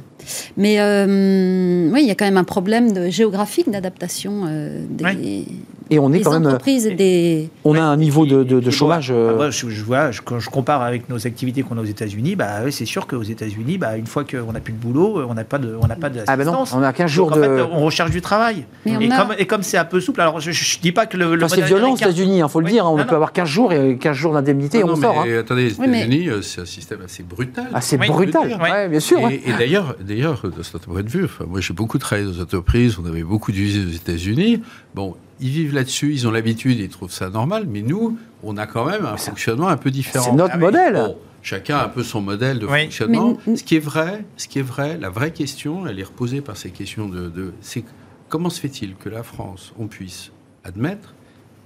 [0.55, 5.45] Mais euh, oui, il y a quand même un problème de géographique d'adaptation euh, des,
[5.89, 6.57] Et on est quand même.
[6.97, 7.49] Des...
[7.63, 9.11] On a un niveau de, chômage.
[9.11, 12.85] Euh, je, vois, quand je compare avec nos activités qu'on a aux États-Unis, bah, c'est
[12.85, 15.77] sûr qu'aux États-Unis, bah, une fois qu'on n'a plus de boulot, on n'a pas de,
[15.81, 17.39] on n'a pas Ah ben non, on a 15 jours de.
[17.39, 18.65] En fait, on recherche du travail.
[18.85, 21.47] Et, comme, et, comme, c'est un peu souple, alors je, ne dis pas que le.
[21.47, 22.85] c'est violent aux États-Unis, il hein, faut le dire.
[22.85, 25.21] Hein, on peut avoir 15 jours et 15 jours d'indemnité, on sort.
[25.21, 25.39] Hein.
[25.39, 27.67] Attendez, les États-Unis, euh, c'est un système assez brutal.
[27.73, 29.19] Assez brutal, oui, bien sûr.
[29.29, 32.97] Et, d'ailleurs, d'ailleurs, de ce point de vue, moi j'ai beaucoup travaillé dans les entreprises,
[33.01, 34.61] on avait beaucoup d'usines aux États-Unis.
[34.95, 38.65] Bon, ils vivent là-dessus, ils ont l'habitude, ils trouvent ça normal, mais nous, on a
[38.65, 40.25] quand même un fonctionnement un peu différent.
[40.25, 41.15] C'est notre ah modèle.
[41.41, 43.37] chacun a un peu son modèle de fonctionnement.
[43.45, 46.57] Ce qui est vrai, ce qui est vrai, la vraie question, elle est reposée par
[46.57, 47.83] ces questions de, de c'est
[48.29, 50.31] comment se fait-il que la France, on puisse
[50.63, 51.13] admettre,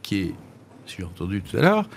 [0.01, 0.35] qui est,
[0.85, 1.89] j'ai entendu tout à l'heure,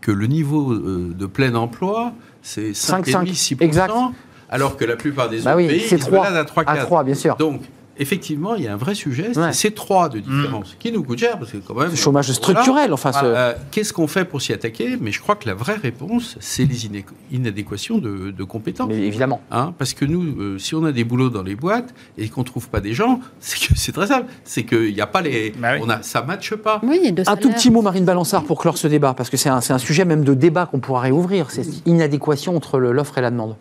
[0.00, 2.12] que le niveau euh, de plein emploi,
[2.42, 4.12] c'est 5,5-6%,
[4.50, 7.36] alors que la plupart des bah autres pays, c'est 3 à 3, bien sûr.
[7.36, 7.62] Donc,
[7.98, 10.76] effectivement, il y a un vrai sujet, c'est ces trois de différence, mm.
[10.78, 11.90] qui nous coûte cher, parce que quand même...
[11.90, 13.12] Le chômage structurel, enfin...
[13.22, 14.96] Euh, qu'est-ce qu'on fait pour s'y attaquer?
[15.00, 16.88] Mais je crois que la vraie réponse, c'est les
[17.30, 18.88] inadéquations de, compétences.
[18.88, 19.40] Mais évidemment.
[19.50, 22.42] Hein parce que nous, euh, si on a des boulots dans les boîtes et qu'on
[22.42, 25.22] ne trouve pas des gens, c'est que c'est très simple, c'est qu'il n'y a pas
[25.22, 25.52] les...
[25.58, 26.80] Bah on a, ça ne matche pas.
[27.26, 29.78] un tout petit mot, Marine Balançard, pour clore ce débat, parce que c'est un, un
[29.78, 33.56] sujet même de débat qu'on pourra réouvrir, c'est inadéquation entre l'offre et la demande.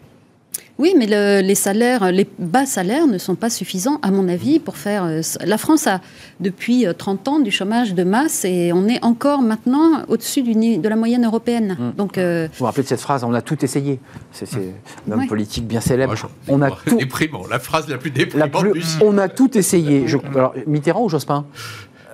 [0.80, 1.06] Oui, mais
[1.42, 5.04] les salaires, les bas salaires ne sont pas suffisants, à mon avis, pour faire.
[5.04, 6.02] Euh, la France a
[6.40, 10.90] depuis 30 euh, ans du chômage de masse et on est encore maintenant au-dessus de
[10.90, 11.78] la moyenne européenne.
[11.80, 11.92] Mmh.
[11.96, 14.00] Donc, euh, vous vous rappelez de cette phrase On a tout essayé.
[14.32, 14.48] C'est
[15.08, 16.16] un homme politique bien célèbre.
[16.48, 16.98] on a tout.
[17.04, 18.52] Déprimant, la phrase la plus déprimante.
[19.04, 20.06] on a tout essayé.
[20.34, 21.46] alors, Mitterrand ou Jospin?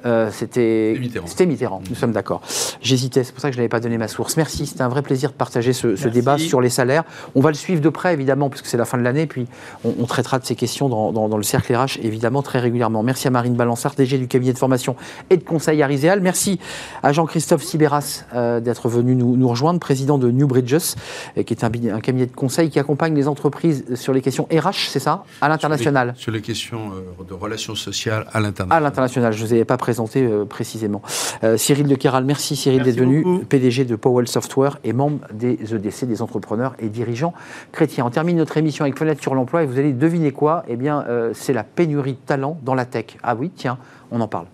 [0.06, 0.98] Euh, c'était
[1.46, 1.82] Mitterrand.
[1.90, 2.42] Nous sommes d'accord.
[2.82, 4.38] J'hésitais, c'est pour ça que je n'avais pas donné ma source.
[4.38, 7.04] Merci, c'était un vrai plaisir de partager ce, débat sur les salaires.
[7.36, 9.48] On va le suivre de près, évidemment, puisque c'est la fin de l'année, puis
[9.84, 13.04] on, traitera de ces questions dans, le cercle RH, évidemment, très régulièrement.
[13.04, 14.96] Merci à Marine Balançard, DG du cabinet de formation
[15.30, 16.22] et de conseil à Riséal.
[16.22, 16.60] Merci
[17.04, 20.96] à Jean-Christophe Sibéras euh, d'être venu nous, rejoindre, président de New Bridges,
[21.38, 21.70] euh, qui est un,
[22.00, 26.14] cabinet de conseil qui accompagne les entreprises sur les questions RH, c'est ça, à l'international.
[26.18, 26.92] Sur, les questions
[27.28, 28.78] de relations sociales à l'international.
[28.78, 31.02] À l'international, je ne vous avais pas présenté euh, précisément.
[31.44, 35.58] Euh, Cyril de Keral, merci Cyril d'être venu, PDG de Powell Software et membre des
[35.74, 37.34] EDC, des entrepreneurs et dirigeants
[37.72, 38.06] chrétiens.
[38.06, 40.64] On termine notre émission avec Fenêtre sur l'emploi et vous allez deviner quoi?
[40.68, 43.18] Eh bien, euh, c'est la pénurie de talent dans la tech.
[43.24, 43.78] Ah oui, tiens,
[44.12, 44.46] on en parle.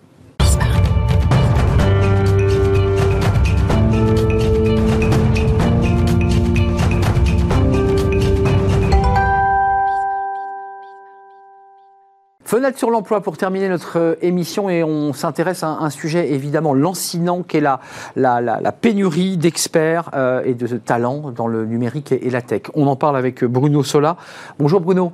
[12.46, 16.74] Fenêtre sur l'emploi pour terminer notre euh, émission et on s'intéresse à un sujet évidemment
[16.74, 17.80] lancinant qui est la,
[18.14, 22.62] la, pénurie d'experts euh, et de talents dans le numérique et, la tech.
[22.74, 24.16] On en parle avec Bruno Sola.
[24.60, 25.12] Bonjour Bruno.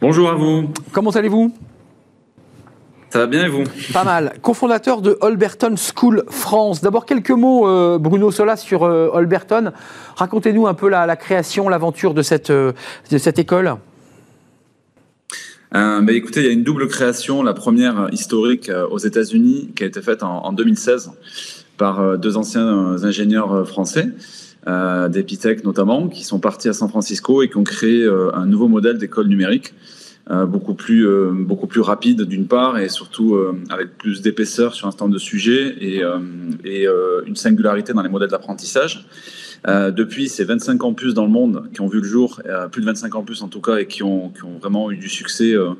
[0.00, 0.70] Bonjour à vous.
[0.90, 1.52] Comment allez-vous?
[3.10, 3.62] Ça va bien et vous?
[3.92, 4.32] Pas mal.
[4.42, 6.80] Cofondateur de Holberton School France.
[6.80, 9.70] D'abord quelques mots, euh, Bruno Sola, sur Holberton.
[10.16, 12.74] Racontez-nous un peu la, création, l'aventure de cette, de
[13.18, 13.76] cette école.
[15.74, 17.42] Euh, écoutez, il y a une double création.
[17.42, 21.10] La première historique euh, aux États-Unis, qui a été faite en, 2016
[21.76, 24.08] par euh, deux anciens ingénieurs français,
[25.10, 28.96] d'Epitech notamment, qui sont partis à San Francisco et qui ont créé un nouveau modèle
[28.96, 29.74] d'école numérique.
[30.30, 35.12] beaucoup plus beaucoup plus rapide d'une part et surtout avec plus d'épaisseur sur un stand
[35.12, 36.00] de sujet et,
[36.64, 36.86] et
[37.26, 39.06] une singularité dans les modèles d'apprentissage.
[39.66, 42.82] Euh, depuis, c'est 25 campus dans le monde qui ont vu le jour, euh, plus
[42.82, 45.54] de 25 campus en tout cas, et qui ont, qui ont vraiment eu du succès
[45.54, 45.70] euh,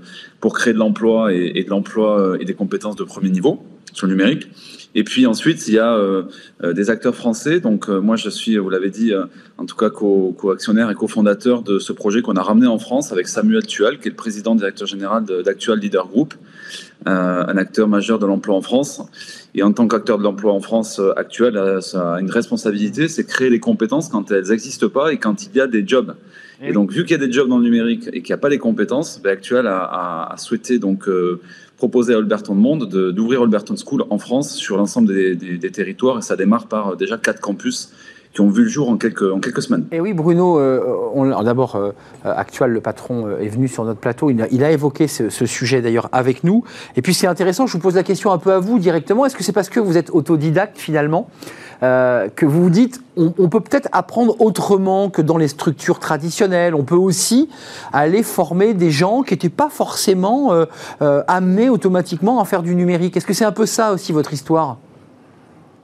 [0.40, 3.62] pour créer de l'emploi et, et, de l'emploi et des compétences de premier niveau
[3.92, 4.48] sur le numérique.
[4.96, 5.98] Et puis ensuite, il y a
[6.62, 7.58] des acteurs français.
[7.58, 9.12] Donc moi, je suis, vous l'avez dit,
[9.58, 13.26] en tout cas co-actionnaire et cofondateur de ce projet qu'on a ramené en France avec
[13.26, 16.34] Samuel Tual, qui est le président directeur général d'Actual Leader Group,
[17.06, 19.02] un acteur majeur de l'emploi en France.
[19.54, 23.24] Et en tant qu'acteur de l'emploi en France euh, actuel, euh, a une responsabilité, c'est
[23.24, 26.14] créer les compétences quand elles n'existent pas et quand il y a des jobs.
[26.62, 28.38] Et donc, vu qu'il y a des jobs dans le numérique et qu'il n'y a
[28.38, 31.40] pas les compétences, ben, Actuel a, souhaité donc euh,
[31.76, 36.18] proposer à Alberton Monde d'ouvrir Alberton School en France sur l'ensemble des, territoires.
[36.18, 37.92] Et ça démarre par déjà quatre campus
[38.34, 39.86] qui ont vu le jour en quelques, en quelques semaines.
[39.92, 41.92] Et oui, Bruno, euh, d'abord, euh,
[42.24, 44.28] Actuel, le patron, euh, est venu sur notre plateau.
[44.28, 46.64] Il a, il a évoqué ce, sujet d'ailleurs avec nous.
[46.96, 49.24] Et puis c'est intéressant, je vous pose la question un peu à vous directement.
[49.24, 51.28] Est-ce que c'est parce que vous êtes autodidacte finalement
[51.80, 56.74] que vous vous dites on, peut peut-être apprendre autrement que dans les structures traditionnelles?
[56.74, 57.50] On peut aussi
[57.92, 60.52] aller former des gens qui n'étaient pas forcément
[61.00, 63.18] amenés automatiquement à faire du numérique.
[63.18, 64.78] Est-ce que c'est un peu ça aussi votre histoire?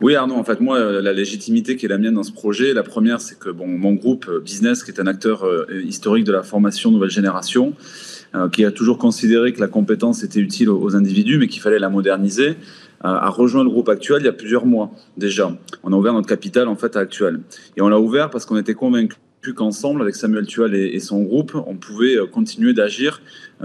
[0.03, 2.73] Oui, Arnaud, en fait, moi, euh, la légitimité qui est la mienne dans ce projet,
[2.73, 6.25] la première, c'est que bon, mon groupe euh, Business, qui est un acteur euh, historique
[6.25, 7.75] de la formation nouvelle génération,
[8.53, 11.89] qui a toujours considéré que la compétence était utile aux individus, mais qu'il fallait la
[11.89, 12.55] moderniser,
[13.01, 15.59] a, rejoint le groupe actuel il y a plusieurs mois déjà.
[15.83, 17.41] On a ouvert notre capital en fait à actuel.
[17.77, 19.19] Et on l'a ouvert parce qu'on était convaincus
[19.57, 23.21] qu'ensemble, avec Samuel Tual et, et, son groupe, on pouvait continuer d'agir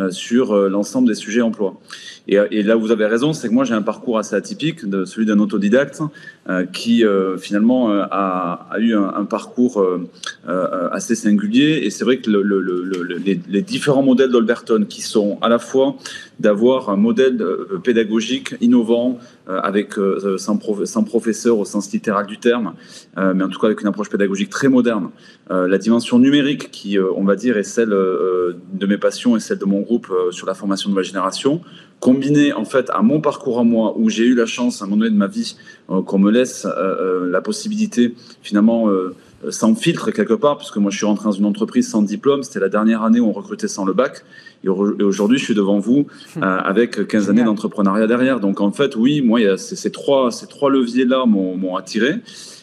[0.10, 1.80] sur l'ensemble des sujets emploi.
[2.28, 5.28] Et, là, vous avez raison, c'est que moi j'ai un parcours assez atypique, de celui
[5.28, 6.02] d'un autodidacte,
[6.50, 9.86] euh, qui euh, finalement euh, a, eu un, parcours
[10.92, 11.82] assez singulier.
[11.84, 15.50] Et c'est vrai que le, le, le, les, les, différents modèles d'Olberton, qui sont à
[15.50, 15.96] la fois
[16.40, 17.44] d'avoir un modèle
[17.84, 19.94] pédagogique innovant, avec
[20.38, 22.74] sans, sans, professeur au sens littéral du terme,
[23.16, 25.10] mais en tout cas avec une approche pédagogique très moderne.
[25.50, 29.66] la dimension numérique, qui on va dire est celle de mes passions et celle de
[29.66, 31.62] mon groupe sur la formation de ma génération
[32.00, 34.88] combiné en fait à mon parcours à moi, où j'ai eu la chance à un
[34.88, 35.56] moment donné de ma vie
[35.90, 38.88] euh, qu'on me laisse euh, euh, la possibilité finalement
[39.50, 42.60] sans filtre quelque part, puisque moi je suis rentré dans une entreprise sans diplôme, c'était
[42.60, 44.24] la dernière année où on recrutait sans le bac,
[44.64, 46.44] et aujourd'hui je suis devant vous hmm.
[46.44, 48.40] avec 15 années d'entrepreneuriat derrière.
[48.40, 52.16] Donc en fait, oui, moi ces trois, ces trois leviers-là m'ont attiré.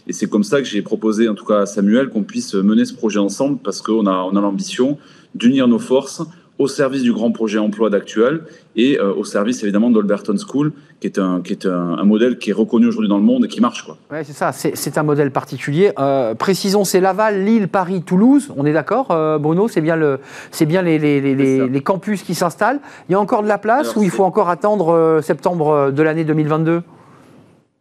[0.08, 2.84] Et c'est comme ça que j'ai proposé, en tout cas à Samuel, qu'on puisse mener
[2.84, 4.98] ce projet ensemble, parce qu'on a, on a l'ambition
[5.36, 6.22] d'unir nos forces
[6.62, 8.42] au service du grand projet emploi d'actuel
[8.76, 12.50] et euh, au service évidemment d'Alberton School, qui est, un, qui est un, modèle qui
[12.50, 13.84] est reconnu aujourd'hui dans le monde et qui marche.
[14.10, 15.92] Oui, c'est ça, c'est un modèle particulier.
[15.98, 19.66] Euh, précisons, c'est Laval, Lille, Paris, Toulouse, on est d'accord, euh, Bruno?
[19.66, 20.20] C'est bien, le,
[20.66, 22.80] bien les, les, les, les campus qui s'installent.
[23.08, 26.24] Il y a encore de la place ou il faut encore attendre septembre de l'année
[26.24, 26.82] 2022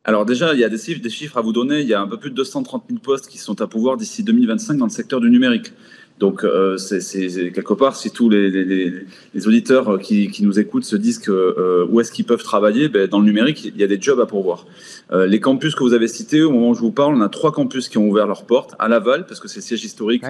[0.03, 1.81] alors déjà, il y a des chiffres, des chiffres à vous donner.
[1.81, 4.23] Il y a un peu plus de 230 000 postes qui sont à pouvoir d'ici
[4.23, 5.73] 2025 dans le secteur du numérique.
[6.21, 8.93] Donc, euh, c'est quelque part, si tous les, les,
[9.33, 12.89] les auditeurs qui, qui, nous écoutent se disent que, euh, où est-ce qu'ils peuvent travailler,
[12.89, 14.67] ben, dans le numérique, il y a des jobs à pourvoir.
[15.11, 17.29] Euh, les campus que vous avez cités, au moment où je vous parle, on a
[17.29, 20.23] trois campus qui ont ouvert leurs portes à Laval, parce que c'est le siège historique.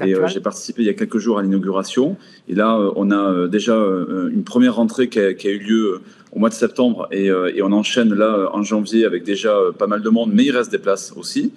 [0.00, 2.16] et j'ai participé il y a quelques jours à l'inauguration.
[2.48, 6.38] Et là, on a déjà une première rentrée qui a, qui a eu lieu au
[6.38, 10.08] mois de septembre et, et, on enchaîne là en janvier avec déjà pas mal de
[10.08, 11.52] monde, mais il reste des places aussi.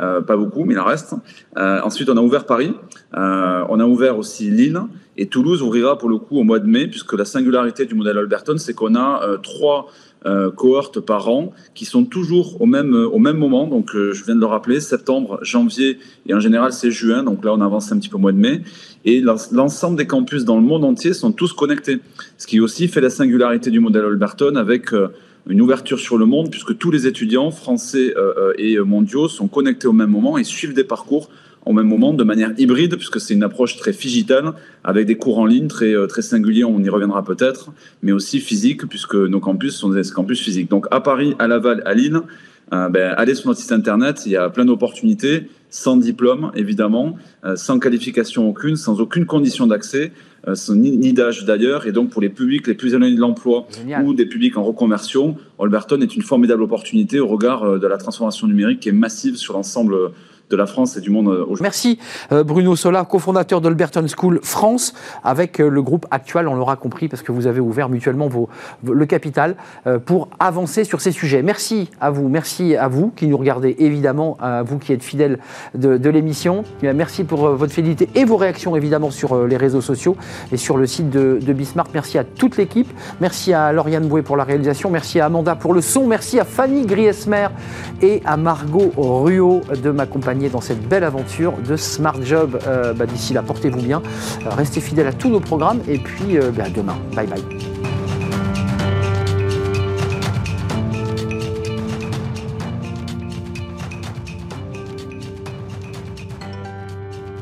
[0.00, 1.14] Euh, pas beaucoup, mais il en reste.
[1.56, 2.72] Euh, ensuite, on a ouvert Paris,
[3.16, 4.80] euh, on a ouvert aussi Lille,
[5.16, 8.18] et Toulouse ouvrira pour le coup au mois de mai, puisque la singularité du modèle
[8.18, 9.90] Alberton, c'est qu'on a trois
[10.56, 13.66] cohortes par an qui sont toujours au même, au même moment.
[13.66, 17.22] Donc, je viens de le rappeler, septembre, janvier et en général c'est juin.
[17.22, 18.62] Donc là, on avance un petit peu au mois de mai.
[19.04, 22.00] Et l'ensemble des campus dans le monde entier sont tous connectés.
[22.38, 24.92] Ce qui aussi fait la singularité du modèle Alberton avec
[25.48, 29.48] une ouverture sur le monde, puisque tous les étudiants français euh, euh, et mondiaux sont
[29.48, 31.30] connectés au même moment et suivent des parcours
[31.66, 34.52] au même moment de manière hybride, puisque c'est une approche très figitale,
[34.84, 37.72] avec des cours en ligne très, euh, très singuliers, on y reviendra peut-être,
[38.02, 40.68] mais aussi physique, puisque nos campus sont des campus physiques.
[40.68, 42.20] Donc à Paris, à Laval, à Lille,
[42.70, 47.16] ben, allez sur notre site internet, il y a plein d'opportunités, sans diplôme évidemment,
[47.54, 50.10] sans qualification aucune, sans aucune condition d'accès.
[50.48, 51.86] Euh, ni, d'âge d'ailleurs.
[51.86, 53.66] Et donc, pour les publics les plus éloignés de l'emploi
[54.02, 57.96] ou des publics en reconversion, Olberton est une formidable opportunité au regard euh, de la
[57.96, 59.96] transformation numérique qui est massive sur l'ensemble
[60.54, 61.62] de la France et du monde euh, aujourd'hui.
[61.62, 61.98] Merci
[62.32, 64.94] euh, Bruno Sola, cofondateur d'Alberton School France,
[65.24, 68.28] avec euh, le groupe actuel, on l'aura compris, parce que vous avez ouvert mutuellement
[68.84, 69.56] le capital
[70.06, 71.42] pour avancer sur ces sujets.
[71.42, 75.38] Merci à vous, merci à vous qui nous regardez, évidemment, à vous qui êtes fidèles
[75.74, 76.64] de, l'émission.
[76.82, 80.16] Merci pour votre fidélité et vos réactions, évidemment, sur les réseaux sociaux
[80.52, 81.90] et sur le site de, de Bismarck.
[81.92, 82.88] Merci à toute l'équipe.
[83.20, 84.90] Merci à Lauriane Boué pour la réalisation.
[84.90, 86.06] Merci à Amanda pour le son.
[86.06, 87.48] Merci à Fanny Griesmer
[88.02, 92.58] et à Margot Ruot de m'accompagner dans cette belle aventure de Smart Job.
[92.66, 94.02] Euh, bah, d'ici là, portez-vous bien,
[94.46, 96.96] euh, restez fidèles à tous nos programmes et puis euh, bah, demain.
[97.14, 97.93] Bye bye.